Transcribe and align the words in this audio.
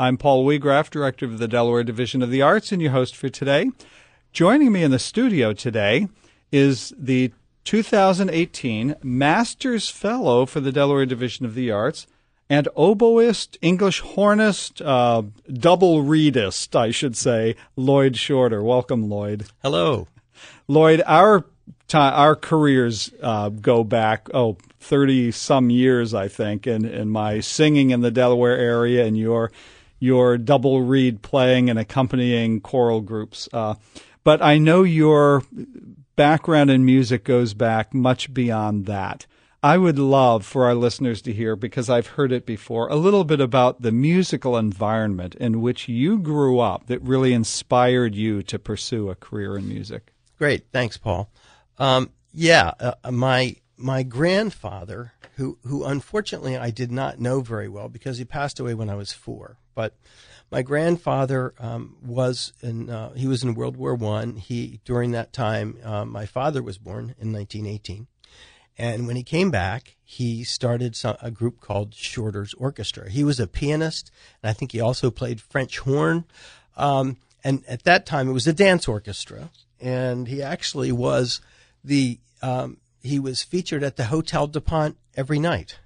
I'm 0.00 0.16
Paul 0.16 0.46
Weagraff, 0.46 0.90
Director 0.90 1.26
of 1.26 1.38
the 1.38 1.48
Delaware 1.48 1.82
Division 1.82 2.22
of 2.22 2.30
the 2.30 2.40
Arts, 2.40 2.70
and 2.70 2.80
your 2.80 2.92
host 2.92 3.16
for 3.16 3.28
today. 3.28 3.72
Joining 4.32 4.70
me 4.70 4.84
in 4.84 4.92
the 4.92 4.98
studio 5.00 5.52
today 5.52 6.06
is 6.52 6.94
the 6.96 7.32
2018 7.64 8.94
Masters 9.02 9.90
Fellow 9.90 10.46
for 10.46 10.60
the 10.60 10.70
Delaware 10.70 11.04
Division 11.04 11.46
of 11.46 11.56
the 11.56 11.72
Arts 11.72 12.06
and 12.48 12.68
oboist, 12.76 13.56
English 13.60 13.98
hornist, 13.98 14.80
uh, 14.82 15.22
double 15.52 16.04
reedist, 16.04 16.76
I 16.76 16.92
should 16.92 17.16
say, 17.16 17.56
Lloyd 17.74 18.16
Shorter. 18.16 18.62
Welcome, 18.62 19.10
Lloyd. 19.10 19.46
Hello. 19.64 20.06
Lloyd, 20.68 21.02
our 21.06 21.44
time, 21.88 22.14
our 22.14 22.36
careers 22.36 23.10
uh, 23.20 23.48
go 23.48 23.82
back 23.82 24.28
oh 24.32 24.58
30 24.78 25.32
some 25.32 25.70
years 25.70 26.14
I 26.14 26.28
think 26.28 26.68
and 26.68 26.86
in 26.86 27.10
my 27.10 27.40
singing 27.40 27.90
in 27.90 28.00
the 28.00 28.12
Delaware 28.12 28.56
area 28.56 29.04
and 29.04 29.18
your 29.18 29.50
your 29.98 30.38
double 30.38 30.82
reed 30.82 31.22
playing 31.22 31.68
and 31.68 31.78
accompanying 31.78 32.60
choral 32.60 33.00
groups 33.00 33.48
uh, 33.52 33.74
but 34.24 34.42
I 34.42 34.58
know 34.58 34.82
your 34.82 35.42
background 36.16 36.68
in 36.68 36.84
music 36.84 37.24
goes 37.24 37.54
back 37.54 37.94
much 37.94 38.34
beyond 38.34 38.86
that. 38.86 39.24
I 39.62 39.78
would 39.78 39.98
love 39.98 40.44
for 40.44 40.66
our 40.66 40.74
listeners 40.74 41.22
to 41.22 41.32
hear, 41.32 41.56
because 41.56 41.88
I've 41.88 42.08
heard 42.08 42.30
it 42.30 42.44
before, 42.44 42.88
a 42.88 42.96
little 42.96 43.24
bit 43.24 43.40
about 43.40 43.82
the 43.82 43.90
musical 43.92 44.56
environment 44.56 45.34
in 45.36 45.60
which 45.60 45.88
you 45.88 46.18
grew 46.18 46.58
up 46.58 46.88
that 46.88 47.00
really 47.02 47.32
inspired 47.32 48.14
you 48.14 48.42
to 48.42 48.58
pursue 48.58 49.10
a 49.10 49.14
career 49.14 49.56
in 49.56 49.68
music. 49.68 50.12
Great. 50.36 50.66
Thanks, 50.72 50.96
Paul. 50.96 51.30
Um, 51.78 52.10
yeah, 52.32 52.72
uh, 52.78 53.10
my 53.10 53.56
my 53.76 54.02
grandfather, 54.02 55.12
who 55.36 55.58
who 55.62 55.84
unfortunately 55.84 56.56
I 56.56 56.70
did 56.70 56.92
not 56.92 57.20
know 57.20 57.40
very 57.40 57.68
well 57.68 57.88
because 57.88 58.18
he 58.18 58.24
passed 58.24 58.60
away 58.60 58.74
when 58.74 58.90
I 58.90 58.94
was 58.96 59.12
four, 59.12 59.58
but 59.78 59.94
my 60.50 60.60
grandfather 60.60 61.54
um, 61.60 61.98
was 62.04 62.52
in 62.60 62.90
uh, 62.90 63.12
he 63.12 63.28
was 63.28 63.44
in 63.44 63.54
World 63.54 63.76
War 63.76 63.94
One. 63.94 64.34
He 64.34 64.80
during 64.84 65.12
that 65.12 65.32
time, 65.32 65.78
uh, 65.84 66.04
my 66.04 66.26
father 66.26 66.64
was 66.64 66.78
born 66.78 67.14
in 67.20 67.32
1918, 67.32 68.08
and 68.76 69.06
when 69.06 69.14
he 69.14 69.22
came 69.22 69.52
back, 69.52 69.94
he 70.02 70.42
started 70.42 70.96
some, 70.96 71.16
a 71.22 71.30
group 71.30 71.60
called 71.60 71.94
Shorter's 71.94 72.54
Orchestra. 72.54 73.08
He 73.08 73.22
was 73.22 73.38
a 73.38 73.46
pianist, 73.46 74.10
and 74.42 74.50
I 74.50 74.52
think 74.52 74.72
he 74.72 74.80
also 74.80 75.12
played 75.12 75.40
French 75.40 75.78
horn. 75.78 76.24
Um, 76.76 77.18
and 77.44 77.62
at 77.68 77.84
that 77.84 78.04
time, 78.04 78.28
it 78.28 78.32
was 78.32 78.48
a 78.48 78.52
dance 78.52 78.88
orchestra, 78.88 79.50
and 79.80 80.26
he 80.26 80.42
actually 80.42 80.90
was 80.90 81.40
the 81.84 82.18
um, 82.42 82.78
he 83.00 83.20
was 83.20 83.44
featured 83.44 83.84
at 83.84 83.94
the 83.94 84.06
Hotel 84.06 84.48
DuPont 84.48 84.96
every 85.16 85.38
night, 85.38 85.78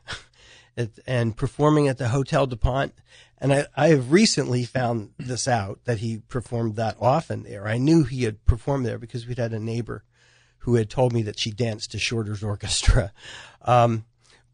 and 1.07 1.37
performing 1.37 1.89
at 1.89 1.99
the 1.99 2.09
Hotel 2.09 2.47
DuPont. 2.47 2.95
And 3.43 3.53
I, 3.53 3.67
I 3.77 3.89
have 3.89 4.13
recently 4.13 4.65
found 4.65 5.11
this 5.19 5.49
out 5.49 5.81
that 5.85 5.99
he 5.99 6.19
performed 6.19 6.77
that 6.77 6.97
often 7.01 7.43
there. 7.43 7.67
I 7.67 7.77
knew 7.77 8.05
he 8.05 8.23
had 8.23 8.45
performed 8.45 8.87
there 8.87 8.99
because 8.99 9.27
we'd 9.27 9.39
had 9.39 9.53
a 9.53 9.59
neighbor 9.59 10.05
who 10.59 10.77
had 10.77 10.89
told 10.89 11.13
me 11.13 11.23
that 11.23 11.41
she 11.41 11.51
danced 11.51 11.91
to 11.91 11.99
Shorter's 11.99 12.45
orchestra. 12.45 13.13
Um, 13.65 14.07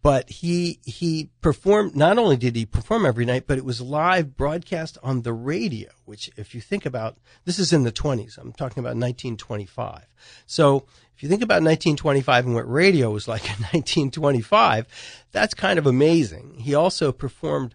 but 0.03 0.29
he 0.29 0.81
he 0.85 1.31
performed 1.41 1.97
not 1.97 2.19
only 2.19 2.37
did 2.37 2.55
he 2.55 2.67
perform 2.67 3.07
every 3.07 3.25
night 3.25 3.45
but 3.47 3.57
it 3.59 3.65
was 3.65 3.81
live 3.81 4.37
broadcast 4.37 4.99
on 5.03 5.23
the 5.23 5.33
radio 5.33 5.89
which 6.05 6.31
if 6.37 6.55
you 6.55 6.61
think 6.61 6.85
about 6.85 7.17
this 7.47 7.59
is 7.59 7.73
in 7.73 7.85
the 7.85 7.93
20s 7.93 8.37
i'm 8.37 8.53
talking 8.53 8.81
about 8.81 8.97
1925 8.97 10.07
so 10.45 10.87
if 11.17 11.23
you 11.23 11.29
think 11.29 11.43
about 11.43 11.63
1925 11.63 12.45
and 12.45 12.55
what 12.55 12.71
radio 12.71 13.11
was 13.11 13.27
like 13.27 13.45
in 13.45 13.63
1925 13.63 14.87
that's 15.33 15.55
kind 15.55 15.79
of 15.79 15.87
amazing 15.87 16.57
he 16.59 16.75
also 16.75 17.11
performed 17.11 17.75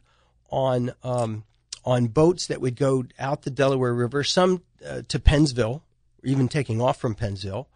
on 0.53 0.91
um, 1.03 1.43
on 1.83 2.07
boats 2.07 2.47
that 2.47 2.61
would 2.61 2.75
go 2.75 3.03
out 3.19 3.41
the 3.41 3.49
delaware 3.49 3.93
river 3.93 4.23
some 4.23 4.61
uh, 4.87 5.01
to 5.07 5.19
pennsville 5.19 5.83
even 6.23 6.47
taking 6.47 6.79
off 6.79 6.97
from 6.97 7.15
pennsville 7.15 7.67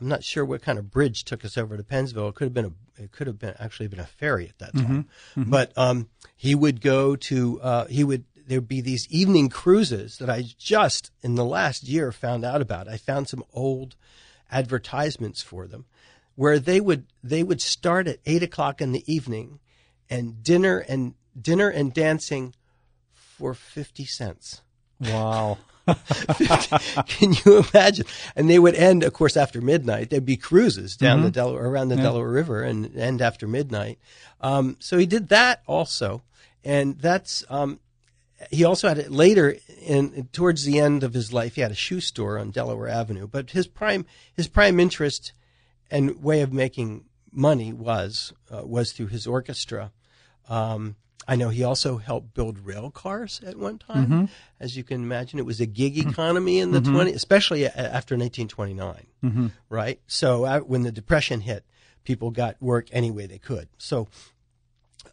I'm 0.00 0.08
not 0.08 0.24
sure 0.24 0.44
what 0.44 0.62
kind 0.62 0.78
of 0.78 0.90
bridge 0.90 1.24
took 1.24 1.44
us 1.44 1.56
over 1.56 1.76
to 1.76 1.84
Pennsville. 1.84 2.28
It 2.28 2.34
could 2.34 2.46
have 2.46 2.54
been 2.54 2.64
a, 2.66 3.02
it 3.02 3.12
could 3.12 3.26
have 3.26 3.38
been 3.38 3.54
actually 3.58 3.88
been 3.88 4.00
a 4.00 4.06
ferry 4.06 4.48
at 4.48 4.58
that 4.58 4.74
time. 4.74 4.84
Mm-hmm. 4.84 5.40
Mm-hmm. 5.40 5.50
But 5.50 5.72
um, 5.76 6.08
he 6.36 6.54
would 6.54 6.80
go 6.80 7.16
to, 7.16 7.60
uh, 7.60 7.86
he 7.86 8.02
would, 8.02 8.24
there 8.46 8.60
would 8.60 8.68
be 8.68 8.80
these 8.80 9.08
evening 9.08 9.48
cruises 9.48 10.18
that 10.18 10.28
I 10.28 10.44
just 10.58 11.10
in 11.22 11.34
the 11.36 11.44
last 11.44 11.84
year 11.84 12.12
found 12.12 12.44
out 12.44 12.60
about. 12.60 12.88
I 12.88 12.96
found 12.96 13.28
some 13.28 13.44
old 13.52 13.96
advertisements 14.50 15.42
for 15.42 15.66
them 15.66 15.86
where 16.34 16.58
they 16.58 16.80
would, 16.80 17.06
they 17.22 17.42
would 17.42 17.62
start 17.62 18.08
at 18.08 18.18
eight 18.26 18.42
o'clock 18.42 18.80
in 18.80 18.92
the 18.92 19.10
evening 19.12 19.60
and 20.10 20.42
dinner 20.42 20.78
and 20.78 21.14
dinner 21.40 21.68
and 21.68 21.92
dancing 21.92 22.54
for 23.12 23.54
50 23.54 24.04
cents. 24.04 24.62
Wow. 25.00 25.58
Can 27.06 27.34
you 27.44 27.64
imagine? 27.72 28.06
And 28.36 28.48
they 28.48 28.58
would 28.58 28.74
end, 28.74 29.02
of 29.02 29.12
course, 29.12 29.36
after 29.36 29.60
midnight. 29.60 30.10
There'd 30.10 30.24
be 30.24 30.36
cruises 30.36 30.96
down 30.96 31.18
mm-hmm. 31.18 31.26
the 31.26 31.30
Delaware, 31.30 31.66
around 31.66 31.88
the 31.88 31.96
yeah. 31.96 32.02
Delaware 32.02 32.28
River, 32.28 32.62
and 32.62 32.96
end 32.96 33.20
after 33.20 33.46
midnight. 33.46 33.98
Um, 34.40 34.76
so 34.80 34.96
he 34.96 35.06
did 35.06 35.28
that 35.28 35.62
also, 35.66 36.22
and 36.64 36.98
that's. 36.98 37.44
Um, 37.50 37.80
he 38.50 38.64
also 38.64 38.88
had 38.88 38.98
it 38.98 39.10
later 39.10 39.56
in 39.80 40.28
towards 40.32 40.64
the 40.64 40.78
end 40.78 41.02
of 41.02 41.14
his 41.14 41.32
life. 41.32 41.54
He 41.54 41.60
had 41.60 41.70
a 41.70 41.76
shoe 41.76 42.00
store 42.00 42.38
on 42.38 42.50
Delaware 42.50 42.88
Avenue, 42.88 43.26
but 43.26 43.50
his 43.50 43.66
prime 43.66 44.06
his 44.34 44.48
prime 44.48 44.80
interest 44.80 45.32
and 45.90 46.22
way 46.22 46.40
of 46.40 46.52
making 46.52 47.04
money 47.30 47.72
was 47.72 48.32
uh, 48.50 48.62
was 48.64 48.92
through 48.92 49.08
his 49.08 49.26
orchestra. 49.26 49.92
Um, 50.48 50.96
I 51.26 51.36
know 51.36 51.48
he 51.48 51.64
also 51.64 51.98
helped 51.98 52.34
build 52.34 52.58
rail 52.58 52.90
cars 52.90 53.40
at 53.46 53.56
one 53.56 53.78
time. 53.78 54.06
Mm-hmm. 54.06 54.24
As 54.60 54.76
you 54.76 54.84
can 54.84 55.02
imagine, 55.02 55.38
it 55.38 55.46
was 55.46 55.60
a 55.60 55.66
gig 55.66 55.98
economy 55.98 56.58
in 56.58 56.72
the 56.72 56.80
mm-hmm. 56.80 56.94
20, 56.94 57.12
especially 57.12 57.66
after 57.66 58.16
1929, 58.16 59.06
mm-hmm. 59.22 59.46
right? 59.68 60.00
So 60.06 60.60
when 60.60 60.82
the 60.82 60.92
Depression 60.92 61.40
hit, 61.40 61.64
people 62.04 62.30
got 62.30 62.60
work 62.60 62.88
any 62.92 63.10
way 63.10 63.26
they 63.26 63.38
could. 63.38 63.68
So 63.78 64.08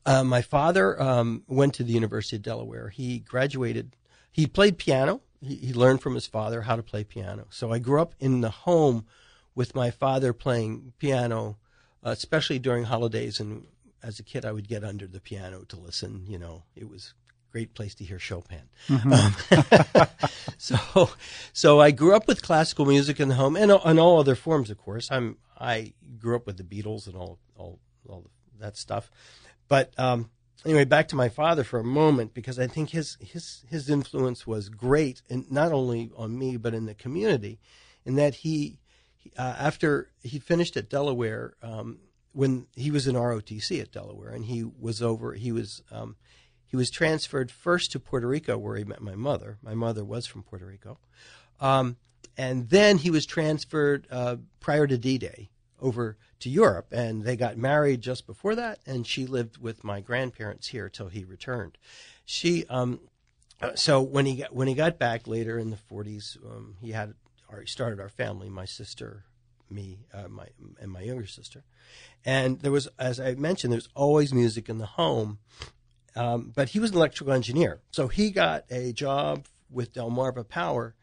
uh, 0.05 0.23
my 0.23 0.41
father 0.41 1.01
um, 1.01 1.43
went 1.47 1.73
to 1.75 1.83
the 1.83 1.93
University 1.93 2.35
of 2.35 2.41
Delaware. 2.41 2.89
He 2.89 3.19
graduated. 3.19 3.95
He 4.31 4.47
played 4.47 4.77
piano. 4.77 5.21
He, 5.41 5.55
he 5.55 5.73
learned 5.73 6.01
from 6.01 6.15
his 6.15 6.27
father 6.27 6.61
how 6.63 6.75
to 6.75 6.83
play 6.83 7.03
piano. 7.03 7.47
So 7.49 7.71
I 7.71 7.79
grew 7.79 8.01
up 8.01 8.15
in 8.19 8.41
the 8.41 8.49
home 8.49 9.05
with 9.55 9.75
my 9.75 9.91
father 9.91 10.33
playing 10.33 10.93
piano, 10.97 11.57
uh, 12.03 12.11
especially 12.11 12.59
during 12.59 12.85
holidays 12.85 13.39
and 13.39 13.65
as 14.03 14.19
a 14.19 14.23
kid, 14.23 14.45
I 14.45 14.51
would 14.51 14.67
get 14.67 14.83
under 14.83 15.07
the 15.07 15.19
piano 15.19 15.63
to 15.69 15.79
listen. 15.79 16.25
You 16.27 16.39
know, 16.39 16.63
it 16.75 16.89
was 16.89 17.13
a 17.29 17.51
great 17.51 17.73
place 17.73 17.95
to 17.95 18.03
hear 18.03 18.19
Chopin. 18.19 18.69
Mm-hmm. 18.87 19.13
Um, 19.13 20.07
so, 20.57 21.09
so 21.53 21.79
I 21.79 21.91
grew 21.91 22.15
up 22.15 22.27
with 22.27 22.41
classical 22.41 22.85
music 22.85 23.19
in 23.19 23.29
the 23.29 23.35
home 23.35 23.55
and, 23.55 23.71
on 23.71 23.99
all 23.99 24.19
other 24.19 24.35
forms, 24.35 24.69
of 24.69 24.77
course. 24.77 25.11
I'm 25.11 25.37
I 25.59 25.93
grew 26.17 26.35
up 26.35 26.47
with 26.47 26.57
the 26.57 26.63
Beatles 26.63 27.07
and 27.07 27.15
all 27.15 27.39
all 27.55 27.79
all 28.09 28.25
that 28.59 28.77
stuff. 28.77 29.11
But 29.67 29.93
um, 29.97 30.29
anyway, 30.65 30.85
back 30.85 31.07
to 31.09 31.15
my 31.15 31.29
father 31.29 31.63
for 31.63 31.79
a 31.79 31.83
moment 31.83 32.33
because 32.33 32.57
I 32.59 32.67
think 32.67 32.89
his 32.89 33.17
his 33.19 33.63
his 33.69 33.89
influence 33.89 34.47
was 34.47 34.69
great, 34.69 35.21
and 35.29 35.49
not 35.51 35.71
only 35.71 36.11
on 36.17 36.37
me 36.37 36.57
but 36.57 36.73
in 36.73 36.85
the 36.85 36.95
community, 36.95 37.59
in 38.05 38.15
that 38.15 38.35
he. 38.35 38.77
Uh, 39.37 39.55
after 39.59 40.09
he 40.23 40.39
finished 40.39 40.75
at 40.75 40.89
Delaware, 40.89 41.53
um, 41.61 41.99
when 42.33 42.67
he 42.75 42.91
was 42.91 43.07
in 43.07 43.15
ROTC 43.15 43.81
at 43.81 43.91
Delaware, 43.91 44.29
and 44.29 44.45
he 44.45 44.63
was 44.63 45.01
over. 45.01 45.33
He 45.33 45.51
was 45.51 45.83
um, 45.91 46.15
he 46.65 46.75
was 46.75 46.89
transferred 46.89 47.51
first 47.51 47.91
to 47.91 47.99
Puerto 47.99 48.27
Rico, 48.27 48.57
where 48.57 48.77
he 48.77 48.83
met 48.83 49.01
my 49.01 49.15
mother. 49.15 49.57
My 49.61 49.73
mother 49.73 50.03
was 50.03 50.25
from 50.25 50.43
Puerto 50.43 50.65
Rico, 50.65 50.97
um, 51.59 51.97
and 52.37 52.69
then 52.69 52.97
he 52.97 53.09
was 53.09 53.25
transferred 53.25 54.07
uh, 54.09 54.37
prior 54.59 54.87
to 54.87 54.97
D-Day 54.97 55.49
over 55.79 56.17
to 56.39 56.49
Europe, 56.49 56.87
and 56.91 57.23
they 57.23 57.35
got 57.35 57.57
married 57.57 58.01
just 58.01 58.27
before 58.27 58.55
that. 58.55 58.79
And 58.85 59.05
she 59.05 59.25
lived 59.25 59.57
with 59.57 59.83
my 59.83 59.99
grandparents 59.99 60.67
here 60.67 60.89
till 60.89 61.09
he 61.09 61.23
returned. 61.23 61.77
She 62.25 62.65
um, 62.67 62.99
uh, 63.61 63.75
so 63.75 64.01
when 64.01 64.25
he 64.25 64.37
got 64.37 64.53
when 64.53 64.67
he 64.67 64.73
got 64.73 64.97
back 64.97 65.27
later 65.27 65.59
in 65.59 65.69
the 65.69 65.77
40s, 65.77 66.37
um, 66.45 66.75
he 66.81 66.91
had 66.91 67.13
already 67.49 67.67
started 67.67 67.99
our 67.99 68.09
family. 68.09 68.49
My 68.49 68.65
sister, 68.65 69.25
me, 69.71 69.99
uh, 70.13 70.27
my 70.27 70.47
and 70.79 70.91
my 70.91 71.01
younger 71.01 71.27
sister, 71.27 71.63
and 72.25 72.59
there 72.61 72.71
was, 72.71 72.87
as 72.99 73.19
I 73.19 73.35
mentioned, 73.35 73.71
there's 73.71 73.89
always 73.95 74.33
music 74.33 74.69
in 74.69 74.77
the 74.77 74.85
home. 74.85 75.39
Um, 76.13 76.51
but 76.53 76.69
he 76.69 76.79
was 76.79 76.91
an 76.91 76.97
electrical 76.97 77.33
engineer, 77.33 77.79
so 77.91 78.09
he 78.09 78.31
got 78.31 78.65
a 78.69 78.91
job 78.91 79.45
with 79.69 79.93
Delmarva 79.93 80.47
Power 80.47 80.93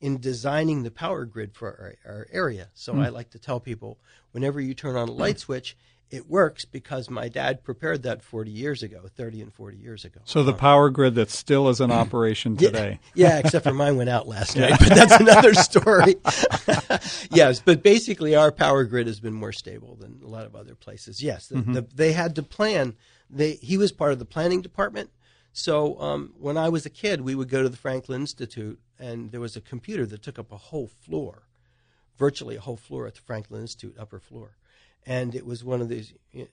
in 0.00 0.18
designing 0.18 0.82
the 0.82 0.90
power 0.90 1.24
grid 1.24 1.54
for 1.54 1.96
our, 2.04 2.12
our 2.12 2.26
area. 2.30 2.68
So 2.74 2.94
mm. 2.94 3.04
I 3.04 3.08
like 3.08 3.30
to 3.30 3.38
tell 3.38 3.60
people, 3.60 3.98
whenever 4.32 4.60
you 4.60 4.74
turn 4.74 4.96
on 4.96 5.08
a 5.08 5.12
light 5.12 5.38
switch, 5.38 5.76
it 6.10 6.28
works 6.28 6.64
because 6.64 7.10
my 7.10 7.28
dad 7.28 7.64
prepared 7.64 8.04
that 8.04 8.22
40 8.22 8.50
years 8.50 8.82
ago, 8.82 9.02
30 9.16 9.42
and 9.42 9.52
40 9.52 9.76
years 9.76 10.04
ago. 10.04 10.20
So 10.24 10.44
the 10.44 10.52
power 10.52 10.88
grid 10.88 11.16
that 11.16 11.30
still 11.30 11.68
is 11.68 11.80
in 11.80 11.90
operation 11.90 12.56
today. 12.56 13.00
Yeah, 13.14 13.28
yeah 13.28 13.38
except 13.38 13.64
for 13.64 13.74
mine 13.74 13.96
went 13.96 14.08
out 14.08 14.28
last 14.28 14.56
night, 14.56 14.78
but 14.78 14.88
that's 14.88 15.18
another 15.20 15.54
story. 15.54 16.16
yes, 17.32 17.60
but 17.60 17.82
basically 17.82 18.36
our 18.36 18.52
power 18.52 18.84
grid 18.84 19.08
has 19.08 19.18
been 19.18 19.34
more 19.34 19.52
stable 19.52 19.96
than 19.96 20.20
a 20.24 20.28
lot 20.28 20.46
of 20.46 20.54
other 20.54 20.76
places. 20.76 21.22
Yes, 21.22 21.48
the, 21.48 21.56
mm-hmm. 21.56 21.72
the, 21.72 21.86
they 21.94 22.12
had 22.12 22.36
to 22.36 22.42
plan. 22.42 22.94
They 23.28 23.54
he 23.54 23.76
was 23.76 23.90
part 23.90 24.12
of 24.12 24.20
the 24.20 24.24
planning 24.24 24.62
department, 24.62 25.10
So 25.52 26.00
um, 26.00 26.34
when 26.38 26.56
I 26.56 26.68
was 26.68 26.86
a 26.86 26.90
kid, 26.90 27.22
we 27.22 27.34
would 27.34 27.48
go 27.48 27.62
to 27.64 27.68
the 27.68 27.76
Franklin 27.76 28.20
Institute, 28.20 28.78
and 28.98 29.32
there 29.32 29.40
was 29.40 29.56
a 29.56 29.60
computer 29.60 30.06
that 30.06 30.22
took 30.22 30.38
up 30.38 30.52
a 30.52 30.56
whole 30.56 30.86
floor, 30.86 31.48
virtually 32.16 32.54
a 32.54 32.60
whole 32.60 32.76
floor 32.76 33.08
at 33.08 33.16
the 33.16 33.22
Franklin 33.22 33.62
Institute, 33.62 33.96
upper 33.98 34.20
floor, 34.20 34.56
and 35.06 35.34
it 35.34 35.46
was 35.46 35.62
one 35.64 35.80
of 35.80 35.88
these 35.88 36.12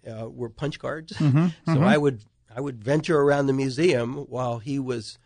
uh, 0.10 0.30
were 0.30 0.50
punch 0.50 0.80
cards. 0.80 1.14
Mm-hmm, 1.14 1.74
so 1.74 1.82
I 1.82 1.98
would 1.98 2.22
I 2.56 2.62
would 2.62 2.84
venture 2.84 3.20
around 3.20 3.48
the 3.48 3.54
museum 3.54 4.14
while 4.30 4.60
he 4.60 4.78
was 4.80 5.18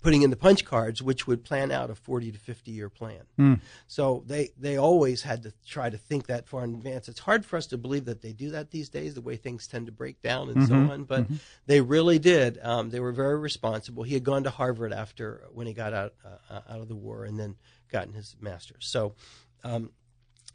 putting 0.00 0.20
in 0.22 0.28
the 0.28 0.36
punch 0.36 0.66
cards, 0.66 1.02
which 1.02 1.26
would 1.26 1.42
plan 1.42 1.72
out 1.72 1.88
a 1.88 1.94
40 1.94 2.32
to 2.32 2.38
50 2.38 2.70
year 2.70 2.90
plan. 2.90 3.22
Mm. 3.38 3.60
So 3.86 4.22
they, 4.26 4.50
they 4.58 4.76
always 4.76 5.22
had 5.22 5.44
to 5.44 5.52
try 5.66 5.88
to 5.88 5.96
think 5.96 6.26
that 6.26 6.46
far 6.46 6.62
in 6.62 6.74
advance. 6.74 7.08
It's 7.08 7.20
hard 7.20 7.44
for 7.46 7.56
us 7.56 7.66
to 7.68 7.78
believe 7.78 8.04
that 8.04 8.20
they 8.20 8.34
do 8.34 8.50
that 8.50 8.70
these 8.70 8.90
days, 8.90 9.14
the 9.14 9.22
way 9.22 9.36
things 9.36 9.66
tend 9.66 9.86
to 9.86 9.92
break 9.92 10.20
down 10.20 10.48
and 10.50 10.58
Mm-hmm. 10.58 10.86
so 10.88 10.92
on, 10.92 11.04
but 11.04 11.26
they 11.64 11.80
really 11.80 12.18
did. 12.18 12.58
Um, 12.62 12.90
they 12.90 13.00
were 13.00 13.12
very 13.12 13.38
responsible. 13.38 14.02
He 14.02 14.12
had 14.12 14.24
gone 14.24 14.44
to 14.44 14.50
Harvard 14.50 14.92
after 14.92 15.44
when 15.54 15.66
he 15.66 15.72
got 15.72 15.94
out, 15.94 16.12
uh, 16.50 16.60
out 16.68 16.80
of 16.80 16.88
the 16.88 16.94
war 16.94 17.24
and 17.24 17.38
then 17.40 17.56
gotten 17.90 18.12
his 18.12 18.36
master's. 18.40 18.86
So, 18.86 19.14
um, 19.64 19.90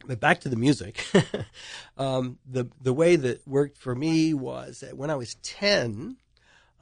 but 0.06 0.19
back 0.19 0.40
to 0.42 0.50
the 0.50 0.56
music. 0.56 1.06
um, 1.98 2.40
the 2.50 2.69
the 2.81 2.94
way 2.94 3.16
that 3.16 3.48
worked 3.48 3.78
for 3.78 3.96
me 3.96 4.34
was 4.34 4.80
that 4.80 4.98
when 4.98 5.10
I 5.10 5.16
was 5.16 5.36
ten, 5.36 6.18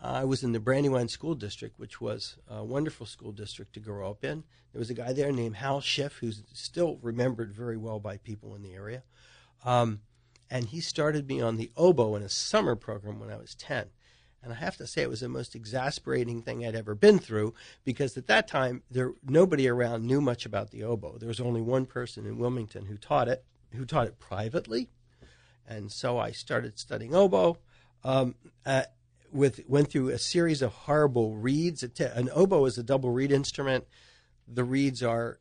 I 0.01 0.25
was 0.25 0.43
in 0.43 0.51
the 0.51 0.59
Brandywine 0.59 1.07
School 1.07 1.35
District, 1.35 1.79
which 1.79 1.99
was 1.99 2.37
a 2.47 2.63
wonderful 2.63 3.05
school 3.05 3.31
district 3.31 3.73
to 3.73 3.79
grow 3.79 4.09
up 4.09 4.23
in. 4.23 4.43
There 4.71 4.79
was 4.79 4.89
a 4.89 4.95
guy 4.95 5.13
there 5.13 5.31
named 5.31 5.55
Hal 5.55 5.81
Schiff, 5.81 6.17
who's 6.17 6.43
still 6.53 6.99
remembered 7.01 7.51
very 7.51 7.77
well 7.77 7.99
by 7.99 8.17
people 8.17 8.55
in 8.55 8.61
the 8.61 8.73
area. 8.73 9.03
Um, 9.65 10.01
and 10.49 10.65
he 10.65 10.81
started 10.81 11.27
me 11.27 11.41
on 11.41 11.57
the 11.57 11.71
oboe 11.75 12.15
in 12.15 12.23
a 12.23 12.29
summer 12.29 12.75
program 12.75 13.19
when 13.19 13.31
I 13.31 13.37
was 13.37 13.55
10. 13.55 13.87
And 14.43 14.53
I 14.53 14.55
have 14.55 14.77
to 14.77 14.87
say, 14.87 15.01
it 15.01 15.09
was 15.09 15.21
the 15.21 15.29
most 15.29 15.55
exasperating 15.55 16.41
thing 16.41 16.65
I'd 16.65 16.75
ever 16.75 16.95
been 16.95 17.19
through 17.19 17.53
because 17.83 18.15
at 18.17 18.27
that 18.27 18.47
time, 18.47 18.83
there 18.89 19.13
nobody 19.27 19.67
around 19.67 20.05
knew 20.05 20.21
much 20.21 20.45
about 20.45 20.71
the 20.71 20.83
oboe. 20.83 21.17
There 21.17 21.27
was 21.27 21.39
only 21.39 21.61
one 21.61 21.85
person 21.85 22.25
in 22.25 22.37
Wilmington 22.37 22.85
who 22.85 22.97
taught 22.97 23.27
it, 23.27 23.43
who 23.73 23.85
taught 23.85 24.07
it 24.07 24.19
privately. 24.19 24.89
And 25.67 25.91
so 25.91 26.17
I 26.17 26.31
started 26.31 26.79
studying 26.79 27.13
oboe. 27.13 27.57
Um, 28.03 28.35
with 29.31 29.61
went 29.67 29.89
through 29.89 30.09
a 30.09 30.17
series 30.17 30.61
of 30.61 30.71
horrible 30.71 31.35
reeds. 31.35 31.83
An 31.83 32.29
oboe 32.33 32.65
is 32.65 32.77
a 32.77 32.83
double 32.83 33.11
reed 33.11 33.31
instrument. 33.31 33.85
The 34.47 34.63
reeds 34.63 35.03
are 35.03 35.39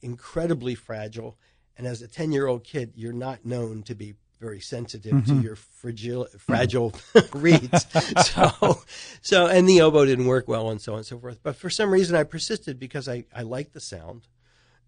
incredibly 0.00 0.74
fragile, 0.74 1.36
and 1.76 1.86
as 1.86 2.02
a 2.02 2.08
ten 2.08 2.32
year 2.32 2.46
old 2.46 2.64
kid, 2.64 2.92
you're 2.94 3.12
not 3.12 3.44
known 3.44 3.82
to 3.84 3.94
be 3.94 4.14
very 4.40 4.60
sensitive 4.60 5.12
mm-hmm. 5.12 5.38
to 5.40 5.42
your 5.42 5.56
fragile, 5.56 6.26
fragile 6.38 6.94
reeds. 7.34 7.86
So, 8.24 8.80
so, 9.22 9.46
and 9.46 9.68
the 9.68 9.80
oboe 9.80 10.04
didn't 10.04 10.26
work 10.26 10.46
well, 10.48 10.70
and 10.70 10.80
so 10.80 10.92
on 10.92 10.98
and 10.98 11.06
so 11.06 11.18
forth. 11.18 11.40
But 11.42 11.56
for 11.56 11.70
some 11.70 11.90
reason, 11.90 12.16
I 12.16 12.22
persisted 12.24 12.78
because 12.78 13.08
I 13.08 13.24
I 13.34 13.42
liked 13.42 13.72
the 13.72 13.80
sound, 13.80 14.28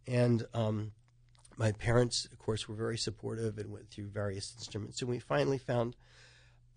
and 0.06 0.46
um, 0.54 0.92
my 1.56 1.72
parents, 1.72 2.26
of 2.30 2.38
course, 2.38 2.68
were 2.68 2.74
very 2.74 2.98
supportive 2.98 3.58
and 3.58 3.70
went 3.70 3.90
through 3.90 4.08
various 4.08 4.54
instruments, 4.56 5.00
and 5.00 5.10
we 5.10 5.18
finally 5.18 5.58
found 5.58 5.96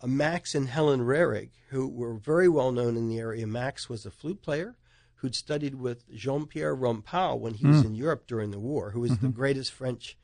Max 0.04 0.54
and 0.54 0.68
Helen 0.68 1.00
Rehrig, 1.00 1.50
who 1.70 1.86
were 1.88 2.14
very 2.14 2.48
well 2.48 2.72
known 2.72 2.96
in 2.96 3.08
the 3.08 3.18
area. 3.18 3.46
Max 3.46 3.88
was 3.88 4.04
a 4.04 4.10
flute 4.10 4.42
player 4.42 4.76
who'd 5.16 5.34
studied 5.36 5.76
with 5.76 6.12
Jean 6.12 6.46
Pierre 6.46 6.76
Rampal 6.76 7.38
when 7.38 7.54
he 7.54 7.66
was 7.66 7.82
Mm. 7.82 7.86
in 7.86 7.94
Europe 7.94 8.26
during 8.26 8.50
the 8.50 8.58
war, 8.58 8.90
who 8.90 9.00
was 9.00 9.12
Mm-hmm. 9.12 9.26
the 9.26 9.32
greatest 9.32 9.70
French, 9.72 10.18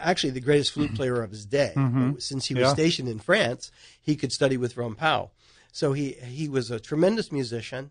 actually 0.00 0.30
the 0.30 0.40
greatest 0.40 0.72
flute 0.72 0.94
player 0.94 1.22
of 1.22 1.30
his 1.30 1.46
day. 1.46 1.72
Since 2.18 2.46
he 2.46 2.54
was 2.54 2.62
Mm-hmm. 2.62 2.68
Yeah. 2.68 2.72
stationed 2.72 3.08
in 3.08 3.18
France, 3.18 3.70
he 4.00 4.16
could 4.16 4.32
study 4.32 4.56
with 4.56 4.74
Rampal. 4.76 5.30
So 5.72 5.92
he, 5.92 6.12
he 6.12 6.48
was 6.48 6.70
a 6.70 6.80
tremendous 6.80 7.30
musician. 7.32 7.90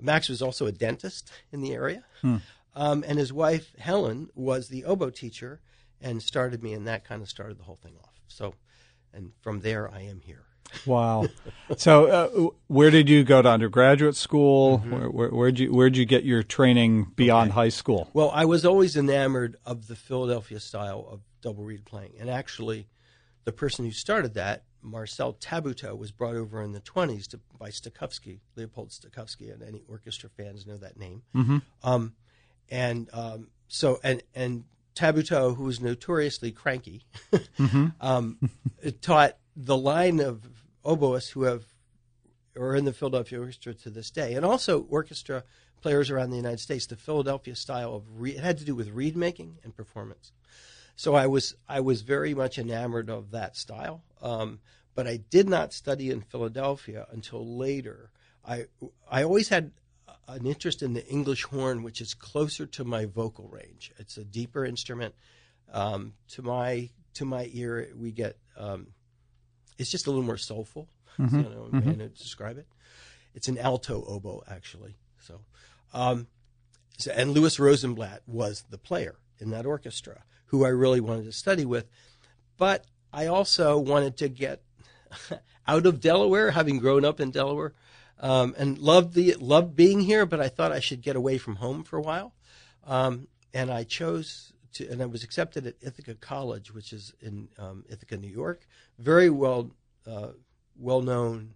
Max 0.00 0.28
was 0.28 0.42
also 0.42 0.66
a 0.66 0.72
dentist 0.72 1.30
in 1.52 1.60
the 1.60 1.72
area. 1.72 2.04
Hmm. 2.22 2.36
Um, 2.74 3.04
and 3.06 3.18
his 3.18 3.32
wife, 3.32 3.72
Helen, 3.78 4.30
was 4.34 4.68
the 4.68 4.84
oboe 4.84 5.10
teacher 5.10 5.60
and 6.00 6.22
started 6.22 6.62
me, 6.62 6.72
and 6.72 6.86
that 6.86 7.04
kind 7.04 7.20
of 7.22 7.28
started 7.28 7.58
the 7.58 7.64
whole 7.64 7.76
thing 7.82 7.94
off. 8.02 8.14
So, 8.28 8.54
and 9.12 9.32
from 9.40 9.60
there, 9.60 9.90
I 9.92 10.00
am 10.02 10.20
here. 10.20 10.44
Wow. 10.86 11.26
So, 11.76 12.06
uh, 12.06 12.50
where 12.66 12.90
did 12.90 13.08
you 13.08 13.24
go 13.24 13.42
to 13.42 13.48
undergraduate 13.48 14.16
school? 14.16 14.78
Mm-hmm. 14.78 14.90
Where, 14.90 15.10
where, 15.10 15.28
where'd 15.28 15.58
you 15.58 15.72
Where'd 15.72 15.96
you 15.96 16.04
get 16.04 16.24
your 16.24 16.42
training 16.42 17.12
beyond 17.16 17.52
high 17.52 17.68
school? 17.68 18.10
Well, 18.12 18.30
I 18.34 18.44
was 18.44 18.64
always 18.64 18.96
enamored 18.96 19.56
of 19.64 19.86
the 19.86 19.96
Philadelphia 19.96 20.60
style 20.60 21.06
of 21.10 21.20
double 21.42 21.64
reed 21.64 21.84
playing, 21.84 22.14
and 22.18 22.30
actually, 22.30 22.88
the 23.44 23.52
person 23.52 23.84
who 23.84 23.92
started 23.92 24.34
that, 24.34 24.64
Marcel 24.82 25.34
Tabuteau, 25.34 25.96
was 25.96 26.10
brought 26.10 26.36
over 26.36 26.62
in 26.62 26.72
the 26.72 26.80
twenties 26.80 27.26
to 27.28 27.40
by 27.58 27.70
Stokowski, 27.70 28.40
Leopold 28.56 28.90
Stokowski, 28.90 29.52
and 29.52 29.62
any 29.62 29.82
orchestra 29.88 30.30
fans 30.30 30.66
know 30.66 30.76
that 30.76 30.98
name. 30.98 31.22
Mm-hmm. 31.34 31.58
Um, 31.82 32.14
and 32.68 33.08
um, 33.12 33.48
so, 33.68 34.00
and 34.02 34.22
and 34.34 34.64
Tabuteau, 34.94 35.56
who 35.56 35.64
was 35.64 35.80
notoriously 35.80 36.52
cranky, 36.52 37.04
um, 38.00 38.38
taught 39.00 39.36
the 39.56 39.76
line 39.76 40.20
of 40.20 40.46
oboists 40.84 41.30
who 41.30 41.44
have 41.44 41.64
are 42.58 42.74
in 42.74 42.84
the 42.84 42.92
Philadelphia 42.92 43.40
Orchestra 43.40 43.74
to 43.74 43.90
this 43.90 44.10
day, 44.10 44.34
and 44.34 44.44
also 44.44 44.82
orchestra 44.90 45.44
players 45.80 46.10
around 46.10 46.30
the 46.30 46.36
United 46.36 46.60
States. 46.60 46.86
The 46.86 46.96
Philadelphia 46.96 47.54
style 47.54 47.94
of 47.94 48.04
re- 48.20 48.36
it 48.36 48.44
had 48.44 48.58
to 48.58 48.64
do 48.64 48.74
with 48.74 48.90
reed 48.90 49.16
making 49.16 49.58
and 49.62 49.74
performance. 49.74 50.32
So 50.96 51.14
I 51.14 51.26
was 51.26 51.54
I 51.68 51.80
was 51.80 52.02
very 52.02 52.34
much 52.34 52.58
enamored 52.58 53.08
of 53.08 53.30
that 53.30 53.56
style, 53.56 54.02
um, 54.20 54.60
but 54.94 55.06
I 55.06 55.16
did 55.16 55.48
not 55.48 55.72
study 55.72 56.10
in 56.10 56.20
Philadelphia 56.20 57.06
until 57.10 57.56
later. 57.56 58.10
I 58.44 58.66
I 59.10 59.22
always 59.22 59.48
had 59.48 59.72
an 60.28 60.46
interest 60.46 60.82
in 60.82 60.92
the 60.92 61.06
English 61.06 61.44
horn, 61.44 61.82
which 61.82 62.00
is 62.00 62.14
closer 62.14 62.66
to 62.66 62.84
my 62.84 63.04
vocal 63.04 63.48
range. 63.48 63.92
It's 63.98 64.16
a 64.16 64.24
deeper 64.24 64.64
instrument. 64.64 65.14
Um, 65.72 66.14
to 66.30 66.42
my 66.42 66.90
to 67.14 67.24
my 67.24 67.48
ear, 67.52 67.90
we 67.96 68.12
get 68.12 68.36
um, 68.56 68.88
it's 69.80 69.90
just 69.90 70.06
a 70.06 70.10
little 70.10 70.24
more 70.24 70.36
soulful. 70.36 70.88
Mm-hmm. 71.18 71.42
Don't 71.42 71.72
know 71.72 71.80
how 71.80 71.92
to 71.92 72.08
describe 72.08 72.58
it. 72.58 72.66
It's 73.34 73.48
an 73.48 73.56
alto 73.56 74.04
oboe, 74.06 74.42
actually. 74.46 74.96
So, 75.20 75.40
um, 75.94 76.26
so, 76.98 77.12
and 77.12 77.30
Louis 77.30 77.58
Rosenblatt 77.58 78.22
was 78.26 78.64
the 78.68 78.76
player 78.76 79.16
in 79.38 79.50
that 79.50 79.64
orchestra, 79.64 80.22
who 80.46 80.66
I 80.66 80.68
really 80.68 81.00
wanted 81.00 81.24
to 81.24 81.32
study 81.32 81.64
with. 81.64 81.88
But 82.58 82.84
I 83.10 83.26
also 83.26 83.78
wanted 83.78 84.18
to 84.18 84.28
get 84.28 84.62
out 85.66 85.86
of 85.86 86.00
Delaware, 86.00 86.50
having 86.50 86.78
grown 86.78 87.06
up 87.06 87.18
in 87.18 87.30
Delaware, 87.30 87.72
um, 88.20 88.54
and 88.58 88.78
loved 88.78 89.14
the 89.14 89.34
loved 89.40 89.74
being 89.74 90.00
here. 90.00 90.26
But 90.26 90.40
I 90.40 90.48
thought 90.48 90.72
I 90.72 90.80
should 90.80 91.00
get 91.00 91.16
away 91.16 91.38
from 91.38 91.56
home 91.56 91.84
for 91.84 91.96
a 91.96 92.02
while, 92.02 92.34
um, 92.86 93.28
and 93.54 93.70
I 93.70 93.84
chose 93.84 94.52
to, 94.74 94.88
and 94.88 95.02
I 95.02 95.06
was 95.06 95.24
accepted 95.24 95.66
at 95.66 95.74
Ithaca 95.80 96.14
College, 96.14 96.72
which 96.72 96.92
is 96.92 97.12
in 97.20 97.48
um, 97.58 97.84
Ithaca, 97.88 98.16
New 98.16 98.28
York. 98.28 98.66
Very 98.98 99.30
well, 99.30 99.70
uh, 100.06 100.28
well 100.78 101.02
known 101.02 101.54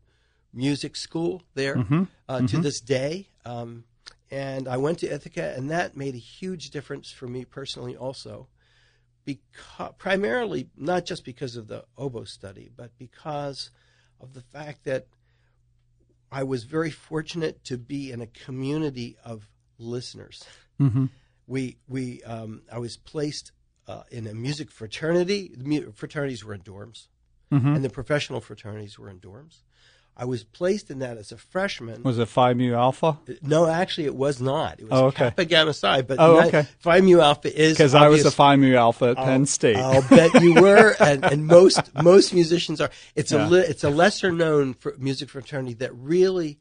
music 0.53 0.97
school 0.97 1.43
there 1.55 1.85
uh, 2.29 2.41
to 2.47 2.59
this 2.59 2.81
day. 2.81 3.29
Um, 3.45 3.85
and 4.31 4.69
I 4.69 4.77
went 4.79 4.99
to 5.01 5.13
Ithaca, 5.13 5.55
and 5.57 5.71
that 5.71 5.97
made 5.97 6.15
a 6.15 6.19
huge 6.19 6.71
difference 6.71 7.11
for 7.11 7.27
me 7.27 7.45
personally, 7.45 7.97
also, 7.97 8.49
because 9.25 9.93
primarily 9.99 10.69
not 10.77 11.05
just 11.05 11.25
because 11.25 11.57
of 11.57 11.69
the 11.69 11.85
oboe 11.97 12.25
study, 12.25 12.71
but 12.75 12.91
because 12.99 13.71
of 14.21 14.35
the 14.35 14.41
fact 14.41 14.85
that 14.85 15.07
I 16.33 16.43
was 16.43 16.65
very 16.65 16.91
fortunate 16.91 17.63
to 17.65 17.79
be 17.79 18.11
in 18.11 18.21
a 18.21 18.27
community 18.27 19.17
of 19.25 19.49
listeners. 19.79 20.43
Mm-hmm. 20.81 21.07
We 21.47 21.77
we 21.89 22.23
um, 22.23 22.63
I 22.73 22.79
was 22.79 22.97
placed 22.97 23.53
uh, 23.87 24.03
in 24.11 24.27
a 24.27 24.35
music 24.35 24.71
fraternity. 24.71 25.53
The 25.57 25.93
fraternities 25.95 26.45
were 26.45 26.55
in 26.55 26.63
dorms, 26.63 27.09
Mm-hmm. 27.53 27.75
and 27.77 27.85
the 27.85 27.91
professional 27.91 28.41
fraternities 28.41 28.99
were 28.99 29.09
in 29.11 29.19
dorms. 29.21 29.63
I 30.17 30.25
was 30.27 30.45
placed 30.45 30.91
in 30.93 31.01
that 31.01 31.19
as 31.19 31.33
a 31.33 31.37
freshman. 31.37 32.05
Was 32.05 32.19
it 32.21 32.29
Phi 32.29 32.55
Mu 32.55 32.73
Alpha? 32.73 33.19
No, 33.43 33.67
actually, 33.67 34.05
it 34.07 34.15
was 34.15 34.41
not. 34.41 34.79
It 34.79 34.85
was 34.89 34.93
Oh, 34.93 35.07
okay. 35.07 35.25
Kappa 35.25 35.45
Gamma 35.45 35.75
Psi, 35.75 36.03
but 36.03 36.19
Oh, 36.21 36.37
not- 36.37 36.47
okay. 36.47 36.67
Phi 36.79 37.01
Mu 37.01 37.21
Alpha 37.21 37.53
is 37.53 37.77
Because 37.77 37.95
I 37.97 38.09
was 38.09 38.25
a 38.25 38.31
Phi 38.31 38.55
Mu 38.57 38.77
Alpha 38.77 39.07
at 39.07 39.17
Penn 39.17 39.45
State. 39.45 39.77
I'll 39.77 40.09
bet 40.09 40.41
you 40.41 40.55
were, 40.63 40.95
and, 41.01 41.25
and 41.25 41.47
most 41.49 41.93
most 42.03 42.33
musicians 42.33 42.81
are. 42.81 42.91
It's 43.17 43.33
Yeah. 43.33 43.49
a 43.49 43.53
it's 43.55 43.83
a 43.85 43.91
lesser 43.91 44.31
known 44.31 44.77
music 44.99 45.29
fraternity 45.31 45.75
that 45.75 45.93
really 45.97 46.59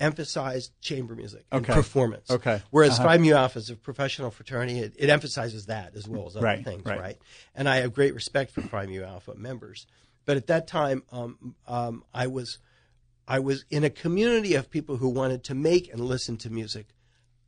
emphasized 0.00 0.72
chamber 0.80 1.14
music 1.14 1.44
and 1.52 1.62
Okay. 1.64 1.74
performance. 1.74 2.30
Okay. 2.30 2.62
Whereas 2.70 2.98
Uh-huh. 2.98 3.08
Phi 3.08 3.18
Mu 3.18 3.32
Alpha 3.34 3.58
is 3.58 3.70
a 3.70 3.76
professional 3.76 4.30
fraternity, 4.30 4.78
it, 4.80 4.94
it 4.98 5.10
emphasizes 5.10 5.66
that 5.66 5.94
as 5.94 6.08
well 6.08 6.26
as 6.26 6.36
other 6.36 6.46
Right, 6.46 6.64
things, 6.64 6.84
right. 6.86 6.98
right. 7.00 7.18
And 7.54 7.68
I 7.68 7.76
have 7.76 7.92
great 7.94 8.14
respect 8.14 8.50
for 8.52 8.62
Phi 8.62 8.86
Mu 8.86 9.02
Alpha 9.04 9.34
members, 9.34 9.86
but 10.24 10.36
at 10.36 10.46
that 10.48 10.66
time, 10.66 11.02
um, 11.12 11.54
um, 11.68 12.04
I 12.14 12.26
was 12.26 12.58
I 13.28 13.38
was 13.38 13.64
in 13.70 13.84
a 13.84 13.90
community 13.90 14.54
of 14.54 14.70
people 14.70 14.96
who 14.96 15.08
wanted 15.08 15.44
to 15.44 15.54
make 15.54 15.92
and 15.92 16.00
listen 16.00 16.36
to 16.38 16.50
music 16.50 16.88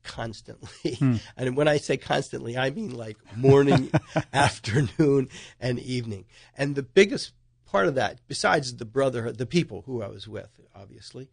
constantly. 0.04 0.94
Hmm. 0.94 1.16
And 1.36 1.56
when 1.56 1.66
I 1.68 1.78
say 1.78 1.96
constantly, 1.96 2.56
I 2.56 2.70
mean 2.70 2.94
like 2.94 3.16
morning, 3.36 3.90
afternoon, 4.32 5.28
and 5.60 5.78
evening. 5.80 6.26
And 6.56 6.76
the 6.76 6.82
biggest 6.82 7.32
part 7.66 7.86
of 7.88 7.94
that, 7.96 8.20
besides 8.28 8.76
the 8.76 8.84
brotherhood, 8.84 9.38
the 9.38 9.46
people 9.46 9.82
who 9.86 10.02
I 10.02 10.08
was 10.08 10.28
with, 10.28 10.60
obviously, 10.74 11.28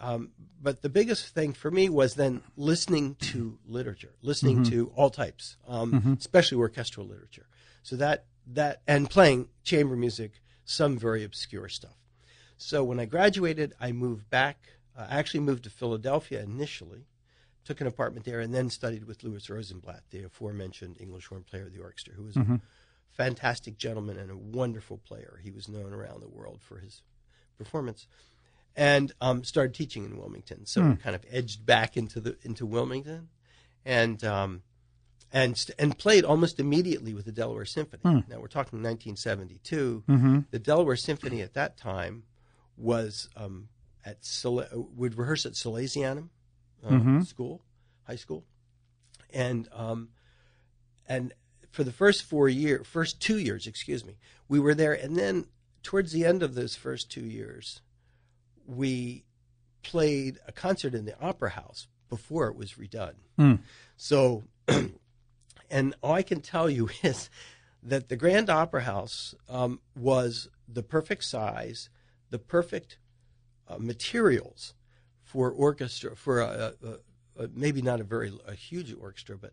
Um, 0.00 0.30
but 0.60 0.82
the 0.82 0.88
biggest 0.88 1.34
thing 1.34 1.52
for 1.52 1.70
me 1.70 1.88
was 1.88 2.14
then 2.14 2.42
listening 2.56 3.16
to 3.16 3.58
literature, 3.66 4.14
listening 4.22 4.58
mm-hmm. 4.58 4.70
to 4.70 4.92
all 4.94 5.10
types, 5.10 5.56
um, 5.66 5.92
mm-hmm. 5.92 6.12
especially 6.14 6.58
orchestral 6.58 7.06
literature. 7.06 7.46
So 7.82 7.96
that 7.96 8.26
that 8.46 8.82
and 8.86 9.08
playing 9.08 9.48
chamber 9.64 9.96
music, 9.96 10.40
some 10.64 10.98
very 10.98 11.24
obscure 11.24 11.68
stuff. 11.68 11.96
So 12.56 12.84
when 12.84 13.00
I 13.00 13.06
graduated, 13.06 13.74
I 13.80 13.92
moved 13.92 14.30
back. 14.30 14.68
Uh, 14.96 15.06
I 15.08 15.18
actually 15.18 15.40
moved 15.40 15.64
to 15.64 15.70
Philadelphia 15.70 16.42
initially, 16.42 17.06
took 17.64 17.80
an 17.80 17.86
apartment 17.86 18.24
there, 18.24 18.40
and 18.40 18.54
then 18.54 18.70
studied 18.70 19.04
with 19.04 19.24
Louis 19.24 19.48
Rosenblatt, 19.48 20.02
the 20.10 20.24
aforementioned 20.24 20.96
English 21.00 21.26
horn 21.26 21.42
player 21.42 21.66
of 21.66 21.72
the 21.72 21.80
orchestra, 21.80 22.14
who 22.14 22.24
was 22.24 22.34
mm-hmm. 22.34 22.56
a 22.56 22.60
fantastic 23.10 23.78
gentleman 23.78 24.18
and 24.18 24.30
a 24.30 24.36
wonderful 24.36 24.98
player. 24.98 25.40
He 25.42 25.50
was 25.50 25.68
known 25.68 25.92
around 25.92 26.20
the 26.20 26.28
world 26.28 26.60
for 26.62 26.78
his 26.78 27.02
performance 27.58 28.06
and 28.76 29.12
um, 29.20 29.44
started 29.44 29.74
teaching 29.74 30.04
in 30.04 30.16
Wilmington. 30.16 30.66
So 30.66 30.82
hmm. 30.82 30.92
kind 30.94 31.14
of 31.14 31.24
edged 31.30 31.66
back 31.66 31.96
into 31.96 32.20
the 32.20 32.36
into 32.42 32.66
Wilmington, 32.66 33.28
and 33.84 34.22
um, 34.24 34.62
and 35.32 35.64
and 35.78 35.96
played 35.96 36.24
almost 36.24 36.60
immediately 36.60 37.14
with 37.14 37.24
the 37.24 37.32
Delaware 37.32 37.64
Symphony. 37.64 38.00
Hmm. 38.02 38.30
Now 38.30 38.40
we're 38.40 38.48
talking 38.48 38.78
1972. 38.78 40.04
Mm-hmm. 40.08 40.38
The 40.50 40.58
Delaware 40.58 40.96
Symphony 40.96 41.42
at 41.42 41.54
that 41.54 41.76
time 41.76 42.24
was 42.76 43.28
um, 43.36 43.68
at 44.04 44.18
would 44.96 45.16
rehearse 45.16 45.46
at 45.46 45.52
Salesianum 45.52 46.28
uh, 46.84 46.90
mm-hmm. 46.90 47.20
School, 47.22 47.62
high 48.06 48.16
school, 48.16 48.44
and 49.32 49.68
um, 49.72 50.08
and 51.08 51.34
for 51.70 51.84
the 51.84 51.92
first 51.92 52.22
four 52.22 52.48
year, 52.48 52.84
first 52.84 53.20
two 53.20 53.38
years, 53.38 53.66
excuse 53.66 54.04
me, 54.04 54.18
we 54.48 54.60
were 54.60 54.74
there, 54.74 54.92
and 54.92 55.16
then 55.16 55.46
towards 55.82 56.12
the 56.12 56.24
end 56.24 56.42
of 56.42 56.54
those 56.54 56.76
first 56.76 57.10
two 57.10 57.24
years 57.24 57.80
we 58.76 59.24
played 59.82 60.38
a 60.46 60.52
concert 60.52 60.94
in 60.94 61.04
the 61.04 61.18
Opera 61.20 61.50
House 61.50 61.88
before 62.08 62.48
it 62.48 62.56
was 62.56 62.74
redone. 62.74 63.14
Mm. 63.38 63.60
So, 63.96 64.44
and 65.70 65.94
all 66.02 66.12
I 66.12 66.22
can 66.22 66.40
tell 66.40 66.68
you 66.68 66.88
is 67.02 67.30
that 67.82 68.08
the 68.08 68.16
Grand 68.16 68.48
Opera 68.48 68.82
House 68.82 69.34
um, 69.48 69.80
was 69.96 70.48
the 70.68 70.82
perfect 70.82 71.24
size, 71.24 71.90
the 72.30 72.38
perfect 72.38 72.98
uh, 73.68 73.78
materials 73.78 74.74
for 75.22 75.50
orchestra, 75.50 76.14
for 76.14 76.40
a, 76.40 76.74
a, 76.82 77.44
a, 77.44 77.48
maybe 77.54 77.82
not 77.82 78.00
a 78.00 78.04
very 78.04 78.32
a 78.46 78.54
huge 78.54 78.94
orchestra, 78.94 79.36
but 79.36 79.52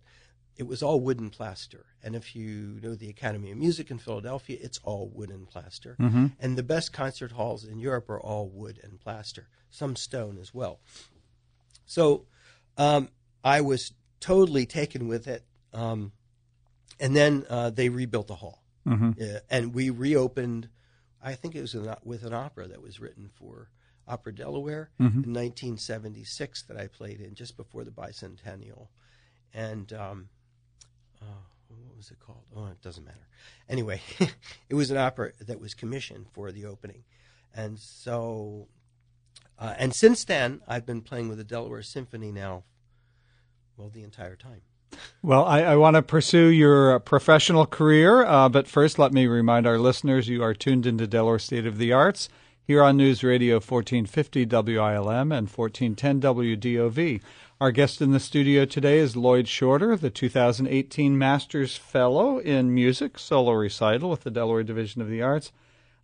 it 0.60 0.68
was 0.68 0.84
all 0.84 1.00
wooden 1.00 1.30
plaster. 1.30 1.86
And 2.04 2.18
if 2.18 2.36
you 2.36 2.80
know 2.84 2.94
the 2.94 3.10
Academy 3.10 3.50
of 3.50 3.58
Music 3.58 3.90
in 3.90 3.98
Philadelphia, 3.98 4.58
it's 4.62 4.78
all 4.84 5.10
wood 5.16 5.30
and 5.30 5.48
plaster. 5.48 5.96
Mm-hmm. 5.98 6.28
And 6.38 6.58
the 6.58 6.64
best 6.64 6.92
concert 6.92 7.32
halls 7.32 7.64
in 7.64 7.80
Europe 7.80 8.10
are 8.10 8.20
all 8.20 8.50
wood 8.50 8.78
and 8.84 9.00
plaster, 9.00 9.48
some 9.70 9.96
stone 9.96 10.38
as 10.38 10.54
well. 10.54 10.82
So 11.86 12.26
um, 12.78 13.08
I 13.42 13.62
was 13.62 13.94
totally 14.20 14.66
taken 14.66 15.08
with 15.08 15.30
it. 15.30 15.46
Um, 15.74 16.12
and 17.00 17.16
then 17.16 17.46
uh, 17.50 17.70
they 17.70 17.88
rebuilt 17.88 18.28
the 18.28 18.36
hall. 18.36 18.62
Mm-hmm. 18.86 19.12
Uh, 19.12 19.40
and 19.50 19.74
we 19.74 19.90
reopened, 19.90 20.68
I 21.24 21.36
think 21.36 21.56
it 21.56 21.62
was 21.62 21.74
an, 21.74 21.96
with 22.04 22.26
an 22.26 22.34
opera 22.34 22.68
that 22.68 22.82
was 22.82 23.00
written 23.00 23.30
for 23.34 23.70
Opera 24.10 24.36
Delaware 24.36 24.90
mm-hmm. 25.00 25.24
in 25.24 25.34
1976 25.34 26.64
that 26.64 26.76
I 26.76 26.88
played 26.88 27.22
in 27.22 27.34
just 27.34 27.56
before 27.56 27.86
the 27.86 27.92
bicentennial. 27.92 28.88
And 29.54 29.94
um, 29.94 30.30
uh, 31.22 31.26
what 31.68 31.98
was 31.98 32.12
it 32.12 32.20
called? 32.20 32.44
Oh, 32.56 32.68
it 32.68 32.82
doesn't 32.82 33.04
matter. 33.04 33.28
Anyway, 33.68 34.02
it 34.70 34.76
was 34.76 34.92
an 34.92 34.98
opera 34.98 35.32
that 35.40 35.60
was 35.60 35.74
commissioned 35.74 36.28
for 36.32 36.52
the 36.52 36.66
opening, 36.66 37.04
and 37.54 37.80
so, 37.80 38.68
uh, 39.58 39.74
and 39.78 39.94
since 39.94 40.24
then, 40.24 40.62
I've 40.68 40.86
been 40.86 41.02
playing 41.02 41.30
with 41.30 41.38
the 41.38 41.44
Delaware 41.44 41.84
Symphony 41.84 42.32
now, 42.32 42.64
well, 43.78 43.90
the 43.90 44.04
entire 44.04 44.36
time. 44.36 44.62
Well, 45.22 45.46
I, 45.46 45.62
I 45.62 45.76
want 45.76 45.96
to 45.96 46.02
pursue 46.02 46.48
your 46.48 46.96
uh, 46.96 47.00
professional 47.00 47.66
career, 47.66 48.26
uh, 48.26 48.50
but 48.50 48.68
first, 48.68 48.98
let 48.98 49.14
me 49.14 49.28
remind 49.28 49.68
our 49.68 49.78
listeners 49.78 50.28
you 50.28 50.42
are 50.44 50.54
tuned 50.54 50.86
into 50.86 51.08
Delaware 51.08 51.40
State 51.40 51.66
of 51.66 51.78
the 51.78 51.92
Arts 51.92 52.30
here 52.70 52.84
on 52.84 52.98
News 52.98 53.24
Radio 53.24 53.56
1450 53.56 54.46
WILM 54.46 55.32
and 55.32 55.50
1410 55.50 56.22
WDOV. 56.22 57.22
Our 57.62 57.74
guest 57.74 58.02
in 58.02 58.12
the 58.12 58.22
studio 58.22 58.64
today 58.64 59.00
is 59.00 59.18
Lloyd 59.18 59.46
Shorter, 59.46 59.98
the 59.98 60.10
2018 60.10 61.18
Masters 61.18 61.76
Fellow 61.76 62.38
in 62.38 62.74
Music, 62.74 63.20
solo 63.20 63.52
recital 63.52 64.10
with 64.10 64.22
the 64.22 64.32
Delaware 64.32 64.64
Division 64.64 65.02
of 65.02 65.10
the 65.10 65.22
Arts. 65.22 65.52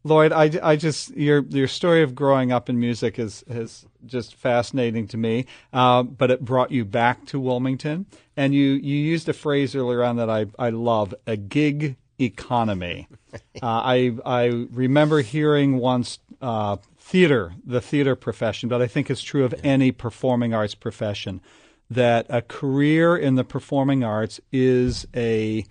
Lloyd, 0.03 0.33
I, 0.33 0.51
I 0.61 0.75
just 0.75 1.15
your 1.15 1.45
your 1.45 1.69
story 1.69 2.03
of 2.03 2.13
growing 2.13 2.51
up 2.51 2.69
in 2.69 2.77
music 2.77 3.17
is 3.17 3.45
is 3.47 3.85
just 4.05 4.35
fascinating 4.35 5.07
to 5.07 5.17
me. 5.17 5.45
Uh, 5.71 6.03
but 6.03 6.29
it 6.29 6.43
brought 6.43 6.71
you 6.71 6.83
back 6.83 7.25
to 7.27 7.39
Wilmington, 7.39 8.05
and 8.35 8.53
you 8.53 8.71
you 8.71 8.97
used 8.97 9.29
a 9.29 9.33
phrase 9.33 9.77
earlier 9.77 10.03
on 10.03 10.17
that 10.17 10.29
I 10.29 10.47
I 10.59 10.71
love 10.71 11.15
a 11.25 11.37
gig 11.37 11.95
economy. 12.19 13.07
uh, 13.33 13.39
I 13.63 14.17
I 14.25 14.67
remember 14.71 15.21
hearing 15.21 15.77
once 15.77 16.19
uh, 16.41 16.75
theater, 17.05 17.53
the 17.63 17.79
theater 17.79 18.15
profession, 18.15 18.67
but 18.67 18.81
I 18.81 18.87
think 18.87 19.11
it's 19.11 19.21
true 19.21 19.45
of 19.45 19.53
any 19.63 19.91
performing 19.91 20.55
arts 20.55 20.73
profession 20.73 21.39
that 21.87 22.25
a 22.29 22.41
career 22.41 23.15
in 23.15 23.35
the 23.35 23.43
performing 23.43 24.03
arts 24.03 24.39
is 24.51 25.05
a 25.15 25.63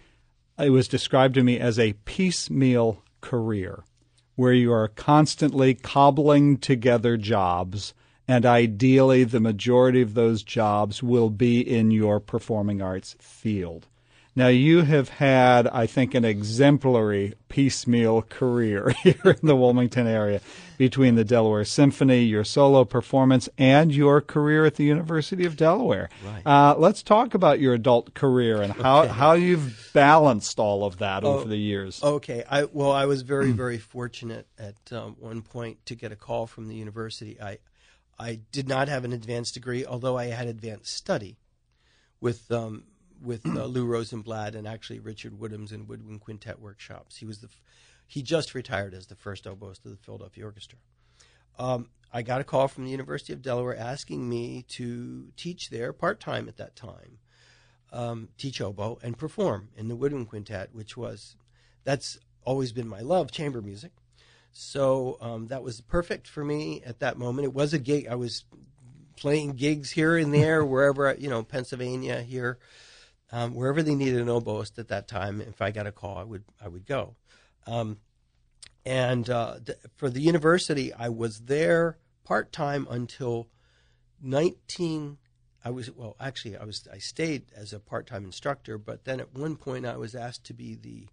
it 0.56 0.70
was 0.70 0.86
described 0.86 1.34
to 1.34 1.42
me 1.42 1.58
as 1.58 1.76
a 1.76 1.94
piecemeal 2.04 3.02
career 3.20 3.82
where 4.36 4.52
you 4.52 4.72
are 4.72 4.86
constantly 4.86 5.74
cobbling 5.74 6.56
together 6.56 7.16
jobs 7.16 7.94
and 8.28 8.46
ideally 8.46 9.24
the 9.24 9.40
majority 9.40 10.02
of 10.02 10.14
those 10.14 10.44
jobs 10.44 11.02
will 11.02 11.30
be 11.30 11.60
in 11.60 11.90
your 11.90 12.20
performing 12.20 12.80
arts 12.80 13.16
field. 13.18 13.88
Now, 14.36 14.48
you 14.48 14.82
have 14.82 15.10
had, 15.10 15.68
I 15.68 15.86
think, 15.86 16.12
an 16.14 16.24
exemplary 16.24 17.34
piecemeal 17.48 18.22
career 18.22 18.90
here 19.02 19.36
in 19.40 19.46
the 19.46 19.54
Wilmington 19.54 20.08
area 20.08 20.40
between 20.76 21.14
the 21.14 21.24
Delaware 21.24 21.64
Symphony, 21.64 22.24
your 22.24 22.42
solo 22.42 22.84
performance, 22.84 23.48
and 23.56 23.94
your 23.94 24.20
career 24.20 24.64
at 24.64 24.74
the 24.74 24.82
University 24.82 25.44
of 25.44 25.56
Delaware. 25.56 26.08
Right. 26.24 26.42
Uh, 26.44 26.74
let's 26.76 27.04
talk 27.04 27.34
about 27.34 27.60
your 27.60 27.74
adult 27.74 28.14
career 28.14 28.60
and 28.60 28.72
how, 28.72 29.02
okay. 29.02 29.12
how 29.12 29.32
you've 29.34 29.90
balanced 29.92 30.58
all 30.58 30.84
of 30.84 30.98
that 30.98 31.22
oh, 31.22 31.34
over 31.34 31.48
the 31.48 31.56
years. 31.56 32.02
Okay. 32.02 32.42
I, 32.50 32.64
well, 32.64 32.90
I 32.90 33.06
was 33.06 33.22
very, 33.22 33.52
very 33.52 33.78
fortunate 33.78 34.48
at 34.58 34.92
um, 34.92 35.14
one 35.20 35.42
point 35.42 35.86
to 35.86 35.94
get 35.94 36.10
a 36.10 36.16
call 36.16 36.48
from 36.48 36.66
the 36.66 36.74
university. 36.74 37.40
I, 37.40 37.58
I 38.18 38.40
did 38.50 38.68
not 38.68 38.88
have 38.88 39.04
an 39.04 39.12
advanced 39.12 39.54
degree, 39.54 39.86
although 39.86 40.18
I 40.18 40.26
had 40.26 40.48
advanced 40.48 40.92
study 40.92 41.36
with 42.20 42.50
um, 42.50 42.84
with 43.25 43.47
uh, 43.47 43.64
Lou 43.64 43.87
Rosenblatt 43.87 44.54
and 44.54 44.66
actually 44.66 45.00
Richard 45.00 45.38
Woodhams 45.38 45.73
and 45.73 45.88
Woodwind 45.88 46.21
Quintet 46.21 46.61
workshops. 46.61 47.16
He 47.16 47.26
was 47.26 47.38
the 47.38 47.49
he 48.07 48.23
just 48.23 48.54
retired 48.54 48.95
as 48.95 49.07
the 49.07 49.14
first 49.14 49.45
oboist 49.45 49.85
of 49.85 49.90
the 49.90 49.97
Philadelphia 49.97 50.45
Orchestra. 50.45 50.78
Um, 51.59 51.88
I 52.12 52.23
got 52.23 52.40
a 52.40 52.45
call 52.45 52.69
from 52.69 52.85
the 52.85 52.90
University 52.90 53.33
of 53.33 53.43
Delaware 53.43 53.76
asking 53.76 54.28
me 54.28 54.64
to 54.69 55.33
teach 55.37 55.71
there 55.71 55.93
part 55.93 56.21
time 56.21 56.49
at 56.49 56.59
that 56.59 56.76
time, 56.76 57.19
um, 57.93 58.28
teach 58.37 58.61
oboe 58.61 58.99
and 59.02 59.16
perform 59.16 59.71
in 59.76 59.88
the 59.88 59.97
Woodwind 59.97 60.28
Quintet, 60.28 60.71
which 60.73 60.97
was 60.97 61.37
that's 61.85 62.19
always 62.45 62.73
been 62.73 62.88
my 62.88 63.00
love, 63.00 63.31
chamber 63.31 63.62
music. 63.62 63.93
So 64.52 65.19
um, 65.21 65.49
that 65.49 65.64
was 65.64 65.81
perfect 65.81 66.28
for 66.28 66.45
me 66.45 66.83
at 66.85 67.00
that 67.00 67.19
moment. 67.19 67.47
It 67.47 67.54
was 67.54 67.73
a 67.73 67.78
gig. 67.78 68.07
I 68.09 68.14
was 68.14 68.45
playing 69.16 69.52
gigs 69.52 69.90
here 69.90 70.16
and 70.16 70.33
there, 70.33 70.64
wherever 70.64 71.14
you 71.19 71.28
know, 71.28 71.43
Pennsylvania 71.43 72.23
here 72.23 72.59
um, 73.33 73.54
wherever 73.54 73.83
they 73.83 73.95
needed 73.95 74.21
an 74.21 74.28
oboist 74.28 74.78
at 74.78 74.88
that 74.88 75.09
time. 75.09 75.40
If 75.40 75.61
I 75.61 75.71
got 75.71 75.87
a 75.87 75.93
call, 75.93 76.19
I 76.19 76.25
would 76.25 76.45
I 76.62 76.69
would 76.69 76.87
go. 76.87 77.16
Um, 77.66 77.99
and 78.87 79.28
uh, 79.31 79.57
th- 79.64 79.78
for 79.97 80.11
the 80.11 80.21
university, 80.21 80.93
I 80.93 81.09
was 81.09 81.40
there 81.40 81.99
part 82.25 82.52
time 82.52 82.87
until 82.90 83.49
19. 84.23 85.19
I 85.64 85.71
was 85.71 85.90
well, 85.90 86.16
actually, 86.21 86.57
I 86.57 86.64
was 86.64 86.87
I 86.93 86.99
stayed 86.99 87.45
as 87.57 87.73
a 87.73 87.81
part 87.81 88.07
time 88.07 88.25
instructor, 88.25 88.76
but 88.76 89.04
then 89.04 89.21
at 89.21 89.35
one 89.35 89.57
point 89.57 89.87
I 89.87 89.97
was 89.97 90.14
asked 90.14 90.45
to 90.45 90.54
be 90.54 90.75
the 90.75 91.09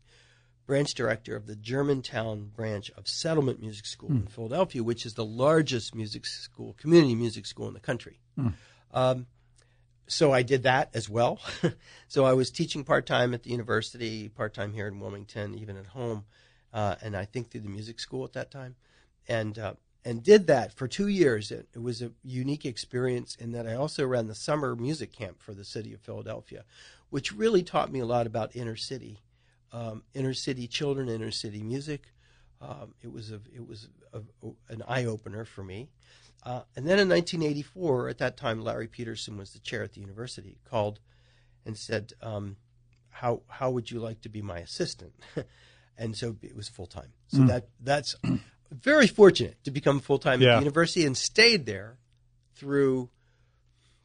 branch 0.68 0.94
director 0.94 1.36
of 1.36 1.48
the 1.48 1.56
Germantown 1.56 2.52
branch 2.54 2.92
of 2.98 3.08
Settlement 3.08 3.60
Music 3.60 3.86
School 3.86 4.10
mm. 4.10 4.22
in 4.22 4.28
Philadelphia, 4.28 4.84
which 4.84 5.06
is 5.06 5.14
the 5.14 5.26
largest 5.26 5.96
music 5.96 6.26
school, 6.26 6.76
community 6.80 7.16
music 7.16 7.46
school 7.46 7.68
in 7.68 7.74
the 7.74 7.80
country. 7.80 8.20
Mm. 8.38 8.54
Um, 8.94 9.28
so 10.08 10.32
I 10.32 10.44
did 10.44 10.64
that 10.64 10.90
as 10.94 11.10
well. 11.10 11.40
so 12.08 12.26
I 12.26 12.34
was 12.34 12.52
teaching 12.52 12.84
part 12.84 13.06
time 13.06 13.34
at 13.34 13.44
the 13.44 13.50
university, 13.50 14.30
part 14.30 14.54
time 14.54 14.74
here 14.74 14.88
in 14.88 15.00
Wilmington, 15.00 15.56
even 15.56 15.78
at 15.78 15.88
home, 15.88 16.26
uh, 16.74 16.96
and 17.02 17.16
I 17.16 17.26
think 17.26 17.50
through 17.50 17.62
the 17.62 17.70
music 17.70 18.00
school 18.00 18.24
at 18.24 18.34
that 18.34 18.52
time, 18.52 18.76
and 19.28 19.58
uh, 19.58 19.74
and 20.04 20.24
did 20.24 20.48
that 20.48 20.74
for 20.74 20.88
two 20.88 21.08
years. 21.08 21.52
It, 21.52 21.68
it, 21.74 21.82
was 21.82 22.02
a 22.02 22.12
unique 22.24 22.66
experience 22.66 23.36
in 23.36 23.52
that 23.52 23.68
I 23.68 23.76
also 23.76 24.06
ran 24.06 24.28
the 24.28 24.36
summer 24.36 24.76
music 24.76 25.12
camp 25.12 25.42
for 25.42 25.54
the 25.54 25.64
city 25.64 25.94
of 25.94 26.02
Philadelphia, 26.02 26.66
which 27.10 27.32
really 27.32 27.64
taught 27.64 27.92
me 27.92 28.00
a 28.00 28.06
lot 28.06 28.28
about 28.28 28.56
inner 28.56 28.76
city, 28.76 29.20
um, 29.72 30.04
inner 30.14 30.34
city 30.34 30.68
children, 30.68 31.10
inner 31.10 31.32
city 31.32 31.62
music. 31.62 32.08
Um, 32.62 32.94
it 33.02 33.12
was 33.12 33.32
a, 33.32 33.42
it 33.54 33.68
was 33.68 33.88
a, 34.14 34.22
an 34.70 34.84
eye 34.88 35.06
opener 35.06 35.46
for 35.46 35.64
me. 35.64 35.90
Uh, 36.44 36.64
and 36.76 36.88
then 36.88 36.98
in 37.00 37.08
1984, 37.08 38.10
at 38.10 38.18
that 38.18 38.36
time, 38.38 38.62
Larry 38.62 38.88
Peterson 38.88 39.38
was 39.38 39.52
the 39.54 39.60
chair 39.60 39.84
at 39.84 39.94
the 39.94 40.02
university, 40.02 40.58
called 40.66 41.00
and 41.66 41.78
said, 41.78 42.14
um, 42.22 42.58
"How 43.10 43.42
how 43.48 43.70
would 43.70 43.92
you 43.92 44.00
like 44.00 44.22
to 44.22 44.30
be 44.30 44.42
my 44.42 44.60
assistant?" 44.60 45.14
and 45.98 46.18
so 46.18 46.38
it 46.42 46.56
was 46.56 46.68
full 46.68 46.88
time. 46.88 47.14
So 47.28 47.40
Mm. 47.44 47.48
that 47.48 47.70
that's 47.80 48.16
very 48.72 49.06
fortunate 49.08 49.64
to 49.66 49.72
become 49.72 50.00
full 50.00 50.18
time 50.18 50.42
at 50.42 50.56
the 50.56 50.60
university 50.62 51.06
and 51.06 51.16
stayed 51.16 51.66
there 51.68 52.00
through 52.56 53.12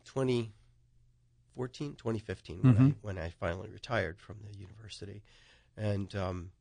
2014, 0.04 1.94
2015 1.96 2.62
when, 2.62 2.76
I, 2.76 2.80
Mhm. 2.80 2.94
when 3.00 3.18
I 3.18 3.30
finally 3.30 3.70
retired 3.70 4.20
from 4.20 4.36
the 4.44 4.58
university, 4.58 5.22
and 5.76 6.14
um, 6.14 6.52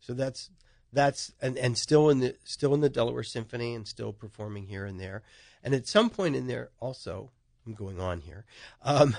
so 0.00 0.12
that's 0.14 0.50
that's 0.92 1.32
and, 1.40 1.56
and 1.56 1.76
still 1.78 2.10
in 2.10 2.20
the 2.20 2.36
still 2.44 2.74
in 2.74 2.80
the 2.80 2.88
Delaware 2.88 3.22
Symphony 3.22 3.74
and 3.74 3.86
still 3.86 4.12
performing 4.12 4.66
here 4.66 4.84
and 4.84 5.00
there, 5.00 5.22
and 5.62 5.74
at 5.74 5.88
some 5.88 6.10
point 6.10 6.36
in 6.36 6.46
there 6.46 6.70
also 6.80 7.30
I'm 7.66 7.74
going 7.74 8.00
on 8.00 8.20
here. 8.20 8.44
Um, 8.82 9.16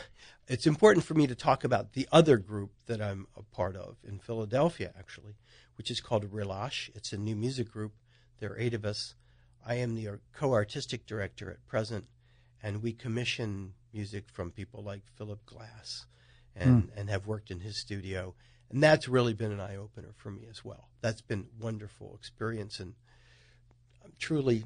it's 0.48 0.68
important 0.68 1.06
for 1.06 1.14
me 1.14 1.28
to 1.28 1.36
talk 1.36 1.64
about 1.64 1.94
the 1.94 2.08
other 2.12 2.38
group 2.38 2.72
that 2.88 3.02
I'm 3.02 3.28
a 3.38 3.42
part 3.42 3.76
of 3.76 3.96
in 4.06 4.20
Philadelphia, 4.20 4.94
actually, 4.98 5.36
which 5.78 5.90
is 5.90 6.02
called 6.02 6.30
Relâche. 6.32 6.90
It's 6.96 7.14
a 7.14 7.18
new 7.18 7.36
music 7.36 7.72
group. 7.72 7.94
There 8.40 8.52
are 8.52 8.60
eight 8.60 8.74
of 8.74 8.84
us. 8.84 9.16
I 9.66 9.76
am 9.76 9.96
the 9.96 10.20
co-artistic 10.34 11.06
director 11.06 11.50
at 11.50 11.66
present, 11.66 12.06
and 12.62 12.84
we 12.84 12.92
commission 12.92 13.74
music 13.94 14.26
from 14.28 14.52
people 14.52 14.84
like 14.84 15.04
Philip 15.16 15.46
Glass, 15.46 16.06
and 16.56 16.90
and 16.96 17.10
have 17.10 17.26
worked 17.26 17.50
in 17.50 17.62
his 17.62 17.78
studio, 17.78 18.36
and 18.74 18.82
that's 18.82 19.08
really 19.08 19.34
been 19.34 19.52
an 19.52 19.60
eye 19.60 19.78
opener 19.78 20.10
for 20.16 20.32
me 20.32 20.48
as 20.50 20.66
well. 20.66 20.90
That's 21.02 21.22
been 21.22 21.46
wonderful 21.62 22.16
experience, 22.16 22.80
and 22.80 22.96
I'm 24.04 24.14
truly, 24.18 24.66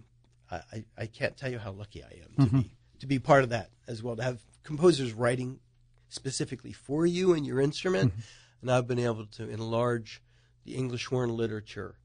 I, 0.49 0.85
I, 0.97 1.07
can't 1.07 1.35
tell 1.35 1.51
you 1.51 1.59
how 1.59 1.73
lucky 1.73 2.03
I 2.03 2.21
am 2.23 2.45
to 2.45 2.49
mm-hmm. 2.49 2.59
be 2.61 2.71
to 2.99 3.05
be 3.05 3.19
part 3.19 3.43
of 3.43 3.49
that 3.49 3.69
as 3.85 4.01
well. 4.01 4.15
To 4.15 4.23
have 4.23 4.39
composers 4.63 5.11
writing 5.11 5.59
specifically 6.07 6.71
for 6.71 7.05
you 7.05 7.33
and 7.33 7.45
your 7.45 7.59
instrument, 7.59 8.13
mm-hmm. 8.13 8.21
and 8.61 8.71
I've 8.71 8.87
been 8.87 8.97
able 8.97 9.25
to 9.25 9.49
enlarge 9.49 10.21
the 10.63 10.75
English 10.75 11.07
horn 11.07 11.35
literature 11.35 11.95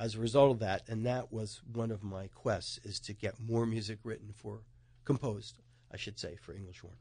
as 0.00 0.14
a 0.14 0.20
result 0.20 0.52
of 0.52 0.60
that. 0.60 0.88
And 0.88 1.04
that 1.04 1.30
was 1.30 1.60
one 1.70 1.90
of 1.90 2.02
my 2.02 2.28
quests: 2.28 2.80
is 2.84 2.98
to 3.00 3.12
get 3.12 3.34
more 3.38 3.66
music 3.66 3.98
written 4.02 4.32
for 4.34 4.62
composed, 5.04 5.56
I 5.92 5.98
should 5.98 6.18
say, 6.18 6.36
for 6.40 6.54
English 6.54 6.80
horn. 6.80 6.96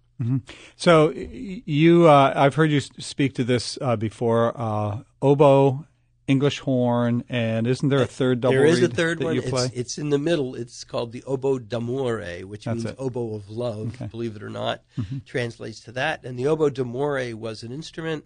So 0.75 1.11
you, 1.11 2.07
uh, 2.07 2.33
I've 2.35 2.55
heard 2.55 2.71
you 2.71 2.79
speak 2.79 3.35
to 3.35 3.43
this 3.43 3.77
uh, 3.81 3.95
before. 3.95 4.53
Uh, 4.59 4.99
oboe, 5.21 5.85
English 6.27 6.59
horn, 6.59 7.23
and 7.29 7.65
isn't 7.67 7.87
there 7.87 8.01
a 8.01 8.05
third 8.05 8.41
double 8.41 8.55
There 8.55 8.65
is 8.65 8.83
a 8.83 8.89
third 8.89 9.23
one. 9.23 9.37
It's, 9.37 9.63
it's 9.73 9.97
in 9.97 10.09
the 10.09 10.17
middle. 10.17 10.55
It's 10.55 10.83
called 10.83 11.11
the 11.11 11.23
oboe 11.23 11.59
d'amore, 11.59 12.41
which 12.41 12.65
That's 12.65 12.83
means 12.83 12.85
it. 12.85 12.97
Mm-hmm. 12.97 13.03
oboe 13.03 13.35
of 13.35 13.49
love, 13.49 13.97
believe 14.11 14.35
it 14.35 14.43
or 14.43 14.49
not, 14.49 14.81
translates 15.25 15.79
to 15.81 15.91
that. 15.93 16.25
And 16.25 16.37
the 16.37 16.47
oboe 16.47 16.69
d'amore 16.69 17.35
was 17.35 17.63
an 17.63 17.71
instrument 17.71 18.25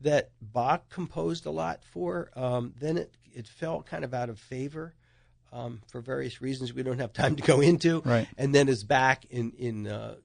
that 0.00 0.30
Bach 0.40 0.88
composed 0.88 1.46
a 1.46 1.50
lot 1.50 1.84
for. 1.84 2.30
Um, 2.34 2.74
then 2.78 2.98
it, 2.98 3.14
it 3.32 3.46
fell 3.46 3.82
kind 3.82 4.04
of 4.04 4.12
out 4.12 4.28
of 4.28 4.38
favor 4.38 4.94
um, 5.52 5.80
for 5.88 6.00
various 6.00 6.42
reasons 6.42 6.74
we 6.74 6.82
don't 6.82 6.98
have 6.98 7.12
time 7.12 7.36
to 7.36 7.42
go 7.42 7.60
into. 7.60 8.00
Right. 8.04 8.26
And 8.36 8.54
then 8.54 8.68
is 8.68 8.84
back 8.84 9.24
in, 9.30 9.52
in 9.58 9.86
uh, 9.86 10.16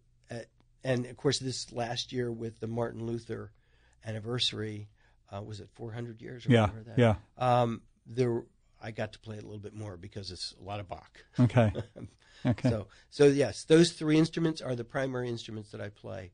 and 0.84 1.06
of 1.06 1.18
course, 1.18 1.40
this 1.40 1.72
last 1.72 2.12
year 2.12 2.32
with 2.32 2.60
the 2.60 2.68
Martin 2.68 3.06
Luther 3.06 3.52
anniversary, 4.06 4.90
uh, 5.32 5.42
was 5.42 5.60
it 5.60 5.70
400 5.74 6.22
years? 6.22 6.46
Or 6.46 6.52
yeah, 6.52 6.70
that? 6.86 6.98
yeah. 6.98 7.16
Um, 7.38 7.82
there, 8.06 8.44
I 8.82 8.92
got 8.92 9.14
to 9.14 9.20
play 9.20 9.38
it 9.38 9.44
a 9.44 9.46
little 9.46 9.62
bit 9.62 9.74
more 9.74 9.98
because 9.98 10.32
it's 10.32 10.54
a 10.60 10.64
lot 10.64 10.80
of 10.80 10.90
Bach. 10.90 11.24
Okay, 11.40 11.72
okay. 12.46 12.70
So, 12.70 12.88
so 13.10 13.26
yes, 13.26 13.64
those 13.64 13.92
three 13.92 14.18
instruments 14.18 14.62
are 14.62 14.76
the 14.76 14.84
primary 14.84 15.30
instruments 15.30 15.72
that 15.72 15.82
I 15.82 15.90
play. 15.90 16.32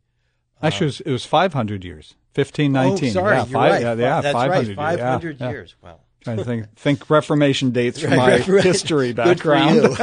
Actually, 0.61 0.85
it 0.85 0.87
was, 0.87 1.01
it 1.01 1.11
was 1.11 1.25
500 1.25 1.83
years, 1.83 2.15
1519. 2.33 3.09
Oh, 3.09 3.13
sorry, 3.13 3.35
yeah, 3.35 3.37
you're 3.37 3.45
five, 3.45 3.71
right. 3.71 3.81
Yeah, 3.81 3.93
yeah, 3.93 4.21
that's 4.21 4.33
500 4.33 4.49
right. 4.49 4.65
years. 4.65 4.75
Five 4.75 4.99
yeah, 4.99 5.11
hundred 5.11 5.39
yeah. 5.39 5.49
years. 5.49 5.75
Wow. 5.83 5.99
Trying 6.21 6.37
to 6.37 6.43
think, 6.43 6.75
think 6.75 7.09
Reformation 7.09 7.71
dates 7.71 7.99
from 8.01 8.11
Right, 8.11 8.47
my 8.47 8.55
right, 8.55 8.63
history 8.63 9.13
background. 9.13 9.97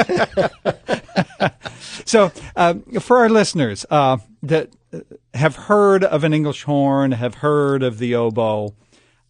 So, 2.04 2.32
um, 2.56 2.82
for 3.00 3.18
our 3.18 3.28
listeners 3.28 3.84
uh, 3.90 4.18
that 4.42 4.70
uh, 4.92 5.00
have 5.34 5.56
heard 5.56 6.04
of 6.04 6.24
an 6.24 6.32
English 6.34 6.64
horn, 6.64 7.12
have 7.12 7.36
heard 7.36 7.82
of 7.82 7.98
the 7.98 8.14
oboe, 8.14 8.74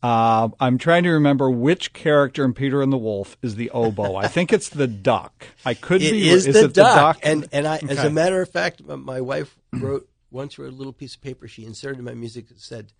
uh, 0.02 0.48
I'm 0.60 0.76
trying 0.76 1.04
to 1.04 1.10
remember 1.10 1.50
which 1.50 1.92
character 1.92 2.44
in 2.44 2.52
Peter 2.52 2.82
and 2.82 2.92
the 2.92 2.98
Wolf 2.98 3.36
is 3.42 3.54
the 3.56 3.70
oboe. 3.70 4.16
I 4.16 4.26
think 4.28 4.52
it's 4.52 4.68
the 4.68 4.86
duck. 4.86 5.46
I 5.64 5.72
could 5.74 6.02
It 6.02 6.10
be. 6.12 6.28
is, 6.28 6.46
is 6.46 6.54
the, 6.54 6.64
it 6.66 6.74
duck. 6.74 6.94
the 6.94 7.00
duck? 7.00 7.18
And 7.22 7.48
and 7.52 7.66
I, 7.66 7.78
as 7.88 8.04
a 8.04 8.10
matter 8.10 8.42
of 8.42 8.50
fact, 8.50 8.82
my 8.84 9.20
wife 9.20 9.56
wrote 9.72 10.08
once 10.30 10.58
wrote 10.58 10.72
a 10.72 10.76
little 10.76 10.92
piece 10.92 11.14
of 11.14 11.22
paper. 11.22 11.48
She 11.48 11.64
inserted 11.64 12.00
in 12.00 12.04
my 12.04 12.12
music 12.14 12.48
that 12.48 12.60
said, 12.60 12.92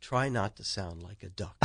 "Try 0.00 0.28
not 0.28 0.56
to 0.56 0.64
sound 0.64 1.02
like 1.02 1.22
a 1.22 1.30
duck." 1.30 1.56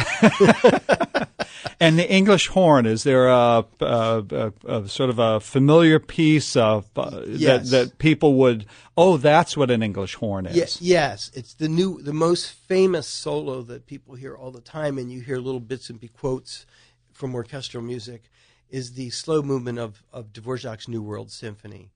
And 1.79 1.99
the 1.99 2.11
English 2.11 2.47
horn 2.47 2.85
is 2.87 3.03
there 3.03 3.27
a, 3.27 3.63
a, 3.81 4.23
a, 4.31 4.53
a 4.67 4.87
sort 4.87 5.09
of 5.11 5.19
a 5.19 5.39
familiar 5.39 5.99
piece 5.99 6.55
of 6.55 6.89
uh, 6.95 7.21
Yes. 7.27 7.69
that 7.69 7.89
that 7.89 7.97
people 7.99 8.33
would 8.35 8.65
oh 8.95 9.17
that's 9.17 9.55
what 9.55 9.69
an 9.69 9.83
English 9.83 10.15
horn 10.15 10.47
is. 10.47 10.55
Yes, 10.55 10.81
yes, 10.81 11.31
it's 11.35 11.53
the 11.53 11.69
new, 11.69 12.01
the 12.01 12.13
most 12.13 12.51
famous 12.51 13.07
solo 13.07 13.61
that 13.63 13.85
people 13.85 14.15
hear 14.15 14.35
all 14.35 14.49
the 14.51 14.61
time, 14.61 14.97
and 14.97 15.11
you 15.11 15.21
hear 15.21 15.37
little 15.37 15.59
bits 15.59 15.89
and 15.91 15.99
be 15.99 16.07
quotes 16.07 16.65
from 17.13 17.35
orchestral 17.35 17.83
music. 17.83 18.23
Is 18.69 18.93
the 18.93 19.09
slow 19.11 19.41
movement 19.41 19.77
of 19.79 20.03
of 20.11 20.33
Dvorak's 20.33 20.87
New 20.87 21.01
World 21.03 21.31
Symphony. 21.31 21.91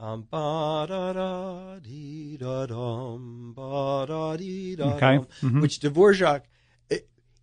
Um, 0.00 0.26
ba 0.28 0.86
da 0.88 1.12
da 1.12 1.78
dee 1.78 2.36
da 2.36 2.66
dum, 2.66 3.52
ba 3.54 4.04
da 4.08 4.36
dee 4.36 4.74
da 4.74 4.94
Okay, 4.96 5.20
dum, 5.40 5.60
which 5.60 5.78
Dvorak, 5.78 6.42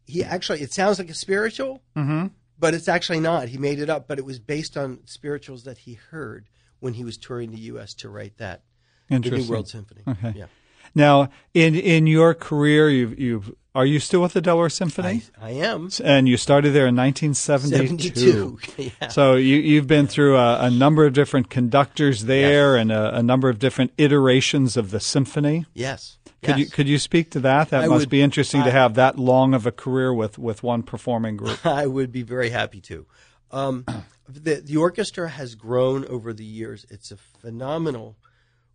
he 0.05 0.23
actually 0.23 0.61
it 0.61 0.73
sounds 0.73 0.99
like 0.99 1.09
a 1.09 1.13
spiritual, 1.13 1.81
mm-hmm. 1.95 2.27
but 2.57 2.73
it's 2.73 2.87
actually 2.87 3.19
not. 3.19 3.49
He 3.49 3.57
made 3.57 3.79
it 3.79 3.89
up, 3.89 4.07
but 4.07 4.19
it 4.19 4.25
was 4.25 4.39
based 4.39 4.77
on 4.77 4.99
spirituals 5.05 5.63
that 5.63 5.79
he 5.79 5.93
heard 5.93 6.47
when 6.79 6.93
he 6.93 7.03
was 7.03 7.17
touring 7.17 7.51
the 7.51 7.59
U.S. 7.61 7.93
to 7.95 8.09
write 8.09 8.37
that. 8.37 8.63
The 9.09 9.19
New 9.19 9.47
World 9.47 9.67
Symphony. 9.67 10.01
Okay. 10.07 10.33
Yeah. 10.35 10.45
Now, 10.95 11.29
in 11.53 11.75
in 11.75 12.07
your 12.07 12.33
career, 12.33 12.89
you've 12.89 13.19
you've 13.19 13.51
are 13.75 13.85
you 13.85 13.99
still 13.99 14.21
with 14.21 14.31
the 14.31 14.41
Delaware 14.41 14.69
Symphony? 14.69 15.23
I, 15.39 15.47
I 15.47 15.51
am. 15.51 15.89
and 16.01 16.29
you 16.29 16.37
started 16.37 16.71
there 16.71 16.87
in 16.87 16.95
1972. 16.95 18.57
72. 18.77 18.91
yeah. 19.01 19.09
So 19.09 19.35
you, 19.35 19.57
you've 19.57 19.85
been 19.85 20.07
through 20.07 20.37
a, 20.37 20.61
a 20.61 20.71
number 20.71 21.05
of 21.05 21.11
different 21.11 21.49
conductors 21.49 22.23
there 22.23 22.77
and 22.77 22.89
a, 22.89 23.17
a 23.17 23.21
number 23.21 23.49
of 23.49 23.59
different 23.59 23.91
iterations 23.97 24.77
of 24.77 24.91
the 24.91 25.01
symphony. 25.01 25.65
Yes. 25.73 26.17
Could 26.41 26.59
you 26.59 26.67
could 26.67 26.87
you 26.87 26.97
speak 26.99 27.31
to 27.31 27.39
that? 27.41 27.69
That 27.69 27.83
I 27.83 27.87
must 27.87 28.03
would- 28.03 28.09
be 28.09 28.21
interesting 28.21 28.63
to 28.63 28.71
have 28.71 28.93
that 28.95 29.19
long 29.19 29.53
of 29.53 29.65
a 29.65 29.71
career 29.71 30.13
with, 30.13 30.37
with 30.37 30.63
one 30.63 30.83
performing 30.83 31.35
group. 31.35 31.65
I 31.65 31.85
would 31.85 32.11
be 32.11 32.21
very 32.21 32.51
happy 32.51 32.79
to. 32.81 33.05
Um, 33.51 33.85
the, 34.29 34.61
the 34.63 34.77
orchestra 34.77 35.27
has 35.27 35.55
grown 35.55 36.05
over 36.05 36.33
the 36.33 36.45
years. 36.45 36.85
It's 36.89 37.11
a 37.11 37.17
phenomenal 37.17 38.15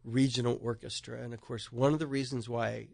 regional 0.05 0.59
orchestra. 0.63 1.21
And 1.23 1.35
of 1.35 1.41
course, 1.41 1.73
one 1.73 1.93
of 1.93 1.99
the 1.99 2.07
reasons 2.07 2.49
why 2.49 2.89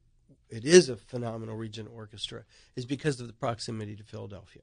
it 0.49 0.65
is 0.65 0.89
a 0.89 0.97
phenomenal 0.97 1.57
regional 1.57 1.93
orchestra 1.95 2.45
is 2.75 2.87
because 2.87 3.21
of 3.21 3.27
the 3.27 3.33
proximity 3.33 3.97
to 3.97 4.05
Philadelphia. 4.05 4.63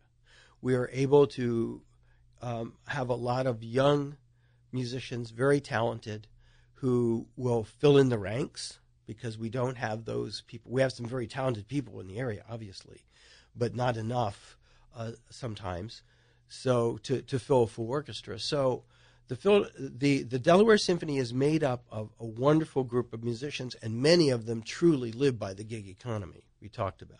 We 0.62 0.76
are 0.76 0.90
able 0.94 1.28
to 1.28 1.82
um, 2.42 2.74
have 2.88 3.10
a 3.10 3.16
lot 3.16 3.48
of 3.48 3.64
young 3.64 4.18
musicians, 4.72 5.32
very 5.32 5.60
talented, 5.60 6.28
who 6.76 7.28
will 7.36 7.64
fill 7.64 7.98
in 7.98 8.10
the 8.10 8.18
ranks 8.18 8.80
because 9.06 9.38
we 9.38 9.50
don't 9.50 9.78
have 9.78 10.06
those 10.06 10.42
people. 10.48 10.72
We 10.72 10.82
have 10.82 10.92
some 10.92 11.06
very 11.06 11.28
talented 11.28 11.68
people 11.68 12.00
in 12.00 12.08
the 12.08 12.18
area, 12.18 12.44
obviously, 12.50 13.06
but 13.56 13.76
not 13.76 13.98
enough 13.98 14.58
uh, 14.96 15.12
sometimes. 15.30 16.02
So 16.48 16.98
to, 17.04 17.22
to 17.22 17.40
fill 17.40 17.64
a 17.64 17.68
full 17.68 17.90
orchestra. 17.90 18.40
So 18.40 18.84
the, 19.28 19.36
Phil, 19.36 19.66
the 19.80 20.24
the 20.24 20.40
Delaware 20.40 20.78
Symphony 20.78 21.18
is 21.18 21.34
made 21.34 21.64
up 21.64 21.86
of 21.92 22.10
a 22.20 22.26
wonderful 22.26 22.84
group 22.84 23.14
of 23.14 23.24
musicians, 23.24 23.76
and 23.82 24.02
many 24.02 24.30
of 24.30 24.46
them 24.46 24.62
truly 24.62 25.12
live 25.12 25.40
by 25.40 25.54
the 25.54 25.64
gig 25.64 25.88
economy 25.88 26.44
we 26.62 26.70
talked 26.70 27.02
about. 27.02 27.20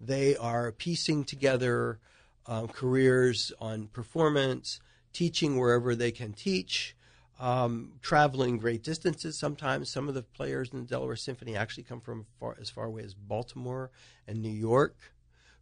They 0.00 0.36
are 0.36 0.72
piecing 0.72 1.24
together 1.24 1.98
um, 2.46 2.68
careers 2.68 3.52
on 3.60 3.88
performance, 3.88 4.80
teaching 5.12 5.58
wherever 5.58 5.94
they 5.94 6.10
can 6.10 6.32
teach, 6.32 6.96
um, 7.40 7.92
traveling 8.02 8.58
great 8.58 8.82
distances. 8.82 9.38
Sometimes 9.38 9.90
some 9.90 10.08
of 10.08 10.14
the 10.14 10.22
players 10.22 10.70
in 10.72 10.80
the 10.80 10.86
Delaware 10.86 11.16
Symphony 11.16 11.56
actually 11.56 11.84
come 11.84 12.00
from 12.00 12.26
far, 12.38 12.56
as 12.60 12.70
far 12.70 12.84
away 12.84 13.02
as 13.02 13.14
Baltimore 13.14 13.90
and 14.26 14.40
New 14.42 14.50
York. 14.50 14.96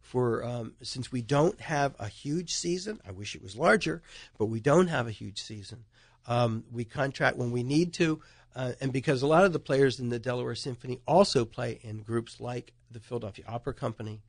For 0.03 0.43
um, 0.43 0.73
since 0.83 1.11
we 1.11 1.21
don't 1.21 1.59
have 1.61 1.95
a 1.97 2.07
huge 2.07 2.53
season, 2.53 2.99
I 3.07 3.11
wish 3.11 3.35
it 3.35 3.41
was 3.41 3.55
larger, 3.55 4.03
but 4.37 4.45
we 4.45 4.59
don't 4.59 4.87
have 4.87 5.07
a 5.07 5.11
huge 5.11 5.41
season. 5.41 5.85
Um, 6.27 6.63
we 6.71 6.85
contract 6.85 7.37
when 7.37 7.51
we 7.51 7.63
need 7.63 7.93
to, 7.93 8.21
uh, 8.55 8.73
and 8.79 8.93
because 8.93 9.23
a 9.23 9.27
lot 9.27 9.43
of 9.43 9.53
the 9.53 9.59
players 9.59 9.99
in 9.99 10.09
the 10.09 10.19
Delaware 10.19 10.55
Symphony 10.55 10.99
also 11.07 11.45
play 11.45 11.79
in 11.81 12.03
groups 12.03 12.39
like 12.39 12.73
the 12.91 12.99
Philadelphia 12.99 13.45
Opera 13.47 13.73
Company, 13.73 14.21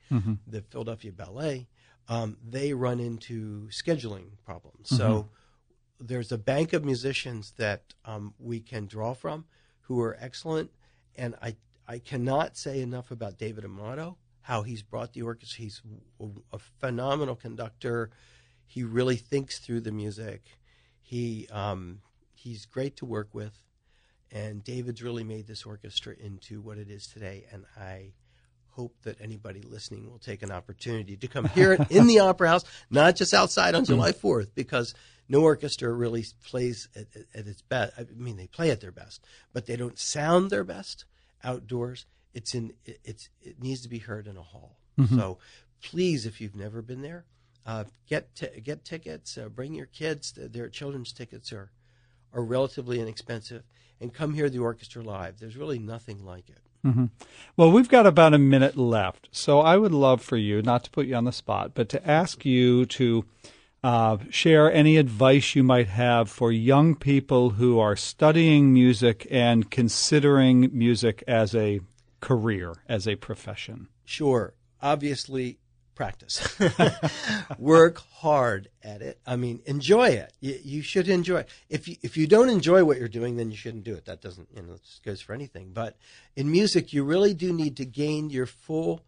the 0.47 0.63
Philadelphia 0.63 1.13
Ballet, 1.13 1.67
um, 2.09 2.37
they 2.49 2.73
run 2.73 2.99
into 3.01 3.69
scheduling 3.69 4.29
problems. 4.45 4.89
So 4.97 5.29
there's 6.01 6.33
a 6.33 6.39
bank 6.39 6.73
of 6.73 6.85
musicians 6.85 7.53
that 7.59 7.95
um, 8.05 8.35
we 8.39 8.61
can 8.61 8.87
draw 8.87 9.13
from 9.15 9.45
who 9.83 10.01
are 10.01 10.17
excellent, 10.21 10.71
and 11.17 11.35
I 11.43 11.57
I 11.87 11.99
cannot 11.99 12.57
say 12.57 12.81
enough 12.81 13.11
about 13.11 13.37
David 13.39 13.65
Amado, 13.65 14.17
how 14.44 14.62
he's 14.62 14.83
brought 14.83 15.14
the 15.14 15.22
orchestra. 15.22 15.62
He's 15.64 15.80
a 16.52 16.59
phenomenal 16.59 17.35
conductor. 17.35 18.11
He 18.66 18.85
really 18.85 19.16
thinks 19.16 19.59
through 19.59 19.80
the 19.80 19.90
music. 19.90 20.42
He 21.00 21.48
um, 21.50 22.00
he's 22.35 22.66
great 22.66 22.96
to 22.96 23.07
work 23.07 23.28
with, 23.33 23.57
and 24.30 24.62
David's 24.62 25.02
really 25.02 25.24
made 25.24 25.46
this 25.46 25.64
orchestra 25.64 26.14
into 26.18 26.61
what 26.61 26.76
it 26.76 26.90
is 26.90 27.07
today. 27.07 27.46
And 27.52 27.64
I 27.74 28.12
hope 28.68 28.94
that 29.04 29.18
anybody 29.18 29.62
listening 29.62 30.11
will 30.11 30.18
take 30.18 30.42
an 30.42 30.50
opportunity 30.50 31.16
to 31.16 31.26
come 31.26 31.46
hear 31.46 31.72
it 31.72 31.80
in 31.90 32.07
the 32.07 32.18
Opera 32.18 32.48
House, 32.48 32.64
not 32.90 33.16
just 33.16 33.33
outside 33.33 33.74
on 33.74 33.87
July 33.87 34.12
4th, 34.12 34.48
because 34.54 34.94
no 35.26 35.40
orchestra 35.40 35.90
really 35.90 36.26
plays 36.44 36.88
at, 36.94 37.07
at, 37.35 37.46
its 37.46 37.62
best. 37.62 37.94
I 37.96 38.04
mean, 38.14 38.37
they 38.37 38.46
play 38.46 38.70
at 38.70 38.83
their 38.83 38.92
best, 38.92 39.24
but 39.54 39.64
they 39.64 39.76
don't 39.76 39.98
sound 39.98 40.50
their 40.50 40.64
best 40.64 41.07
outdoors. 41.42 42.04
It's 42.35 42.55
in 42.55 42.73
it's 42.85 43.29
it 43.40 43.62
needs 43.62 43.81
to 43.83 43.88
be 43.88 43.99
heard 43.99 44.27
in 44.27 44.37
a 44.37 44.42
hall. 44.42 44.77
Mm-hmm. 44.99 45.18
So 45.18 45.38
please, 45.83 46.27
if 46.27 46.40
you've 46.40 46.57
never 46.57 46.83
been 46.83 47.03
there, 47.03 47.25
uh, 47.66 47.85
get 48.09 48.35
t- 48.35 48.61
get 48.62 48.85
tickets. 48.85 49.38
Uh, 49.38 49.49
bring 49.49 49.75
your 49.75 49.87
kids. 49.87 50.33
Their 50.37 50.68
children's 50.68 51.12
tickets 51.12 51.53
are 51.53 51.70
are 52.33 52.42
relatively 52.42 53.01
inexpensive, 53.01 53.62
and 54.01 54.12
come 54.12 54.35
hear 54.35 54.51
the 54.51 54.59
orchestra 54.59 55.03
live. 55.03 55.38
There's 55.38 55.57
really 55.57 55.79
nothing 55.79 56.25
like 56.25 56.49
it. 56.49 56.61
Mm-hmm. 56.85 57.07
Well, 57.57 57.70
we've 57.70 57.88
got 57.88 58.07
about 58.07 58.35
a 58.35 58.38
minute 58.38 58.77
left, 58.77 59.29
so 59.33 59.61
I 59.61 59.79
would 59.79 59.92
love 59.92 60.20
for 60.20 60.37
you, 60.37 60.61
not 60.61 60.85
to 60.85 60.90
put 60.90 61.07
you 61.07 61.14
on 61.14 61.25
the 61.25 61.33
spot, 61.33 61.73
but 61.75 61.88
to 61.90 62.11
ask 62.11 62.44
you 62.44 62.85
to 62.87 63.25
uh, 63.83 64.18
share 64.29 64.70
any 64.73 64.99
advice 64.99 65.55
you 65.55 65.62
might 65.62 65.88
have 65.88 66.29
for 66.29 66.53
young 66.53 66.94
people 66.94 67.51
who 67.51 67.79
are 67.79 67.97
studying 67.97 68.73
music 68.73 69.27
and 69.31 69.70
considering 69.70 70.70
music 70.73 71.25
as 71.27 71.55
a 71.55 71.81
career, 72.25 72.75
as 72.89 73.07
a 73.07 73.17
profession. 73.17 73.89
Sure. 74.05 74.55
Obviously, 74.81 75.59
practice. 75.95 76.59
Work 77.59 77.99
hard 77.99 78.69
at 78.83 79.03
it. 79.03 79.21
I 79.27 79.37
mean, 79.37 79.61
enjoy 79.67 80.09
it. 80.09 80.33
You, 80.41 80.59
you, 80.63 80.83
should 80.83 81.09
enjoy 81.09 81.41
it. 81.41 81.49
If 81.69 81.89
you, 81.89 81.97
if 82.03 82.17
you 82.17 82.27
don't 82.27 82.49
enjoy 82.49 82.85
what 82.85 82.99
you're 82.99 83.09
doing, 83.09 83.37
then 83.37 83.51
you 83.51 83.57
shouldn't 83.57 83.85
do 83.85 83.95
it. 83.95 84.05
That 84.07 84.21
doesn't, 84.21 84.49
you 84.55 84.63
know, 84.63 84.73
this 84.73 85.01
goes 85.05 85.21
for 85.21 85.33
anything. 85.33 85.71
But 85.73 85.97
in 86.37 86.51
music, 86.51 86.93
you 86.93 87.05
really 87.05 87.35
do 87.35 87.53
need 87.53 87.77
to 87.77 87.85
gain 87.85 88.31
your 88.31 88.47
full, 88.47 89.05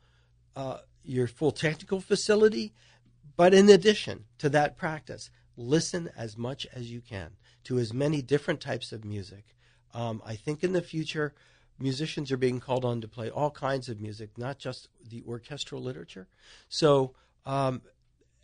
uh, 0.54 0.78
your 1.04 1.26
full 1.26 1.52
technical 1.52 2.00
facility 2.00 2.72
but 3.36 3.52
in 3.52 3.68
addition 3.68 4.24
to 4.38 4.48
that 4.50 4.76
practice, 4.76 5.30
listen 5.56 6.10
as 6.16 6.36
much 6.36 6.66
as 6.74 6.90
you 6.90 7.00
can 7.00 7.32
to 7.64 7.78
as 7.78 7.92
many 7.92 8.22
different 8.22 8.60
types 8.60 8.92
of 8.92 9.04
music. 9.04 9.54
Um, 9.92 10.22
I 10.24 10.36
think 10.36 10.64
in 10.64 10.72
the 10.72 10.82
future, 10.82 11.34
musicians 11.78 12.32
are 12.32 12.36
being 12.36 12.60
called 12.60 12.84
on 12.84 13.00
to 13.00 13.08
play 13.08 13.30
all 13.30 13.50
kinds 13.50 13.88
of 13.88 14.00
music, 14.00 14.30
not 14.36 14.58
just 14.58 14.88
the 15.08 15.22
orchestral 15.26 15.82
literature. 15.82 16.28
So 16.68 17.14
um, 17.44 17.82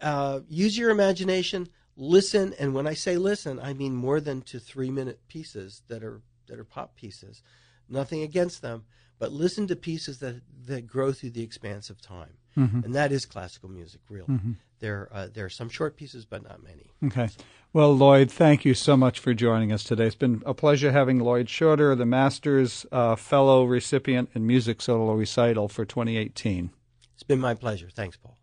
uh, 0.01 0.41
use 0.49 0.77
your 0.77 0.91
imagination, 0.91 1.69
listen, 1.97 2.55
and 2.59 2.75
when 2.75 2.87
I 2.87 2.95
say 2.95 3.17
listen, 3.17 3.59
I 3.59 3.73
mean 3.73 3.95
more 3.95 4.21
than 4.21 4.43
to 4.43 4.59
three 4.59 4.91
minute 4.91 5.21
pieces 5.29 5.83
that 5.89 6.03
are 6.03 6.23
that 6.47 6.59
are 6.59 6.65
pop 6.65 6.97
pieces. 6.97 7.43
Nothing 7.89 8.23
against 8.23 8.63
them, 8.63 8.85
but 9.19 9.33
listen 9.33 9.67
to 9.69 9.77
pieces 9.77 10.19
that 10.19 10.43
that 10.67 10.87
grow 10.87 11.13
through 11.13 11.31
the 11.31 11.43
expanse 11.43 11.91
of 11.91 12.01
time. 12.01 12.37
Mm-hmm. 12.57 12.85
And 12.85 12.95
that 12.95 13.13
is 13.13 13.25
classical 13.25 13.69
music, 13.69 14.01
really. 14.09 14.29
Mm-hmm. 14.29 14.53
There, 14.81 15.09
uh, 15.13 15.29
there 15.33 15.45
are 15.45 15.51
some 15.51 15.69
short 15.69 15.97
pieces, 15.97 16.25
but 16.25 16.43
not 16.43 16.63
many. 16.63 16.91
Okay. 17.05 17.29
Well, 17.75 17.97
Lloyd, 17.97 18.31
thank 18.31 18.67
you 18.67 18.75
so 18.75 18.99
much 18.99 19.19
for 19.19 19.33
joining 19.33 19.73
us 19.73 19.83
today. 19.83 20.05
It's 20.05 20.15
been 20.15 20.43
a 20.45 20.53
pleasure 20.53 20.93
having 20.93 21.19
Lloyd 21.21 21.49
Shorter, 21.49 21.95
the 21.95 22.05
Masters 22.05 22.85
uh, 22.93 23.17
Fellow 23.17 23.65
recipient 23.65 24.29
in 24.35 24.47
Music 24.47 24.83
Solo 24.83 25.15
Recital 25.15 25.69
for 25.69 25.87
2018. 25.87 26.71
It's 27.15 27.23
been 27.23 27.41
my 27.41 27.55
pleasure. 27.55 27.89
Thanks, 27.89 28.19
Paul. 28.19 28.37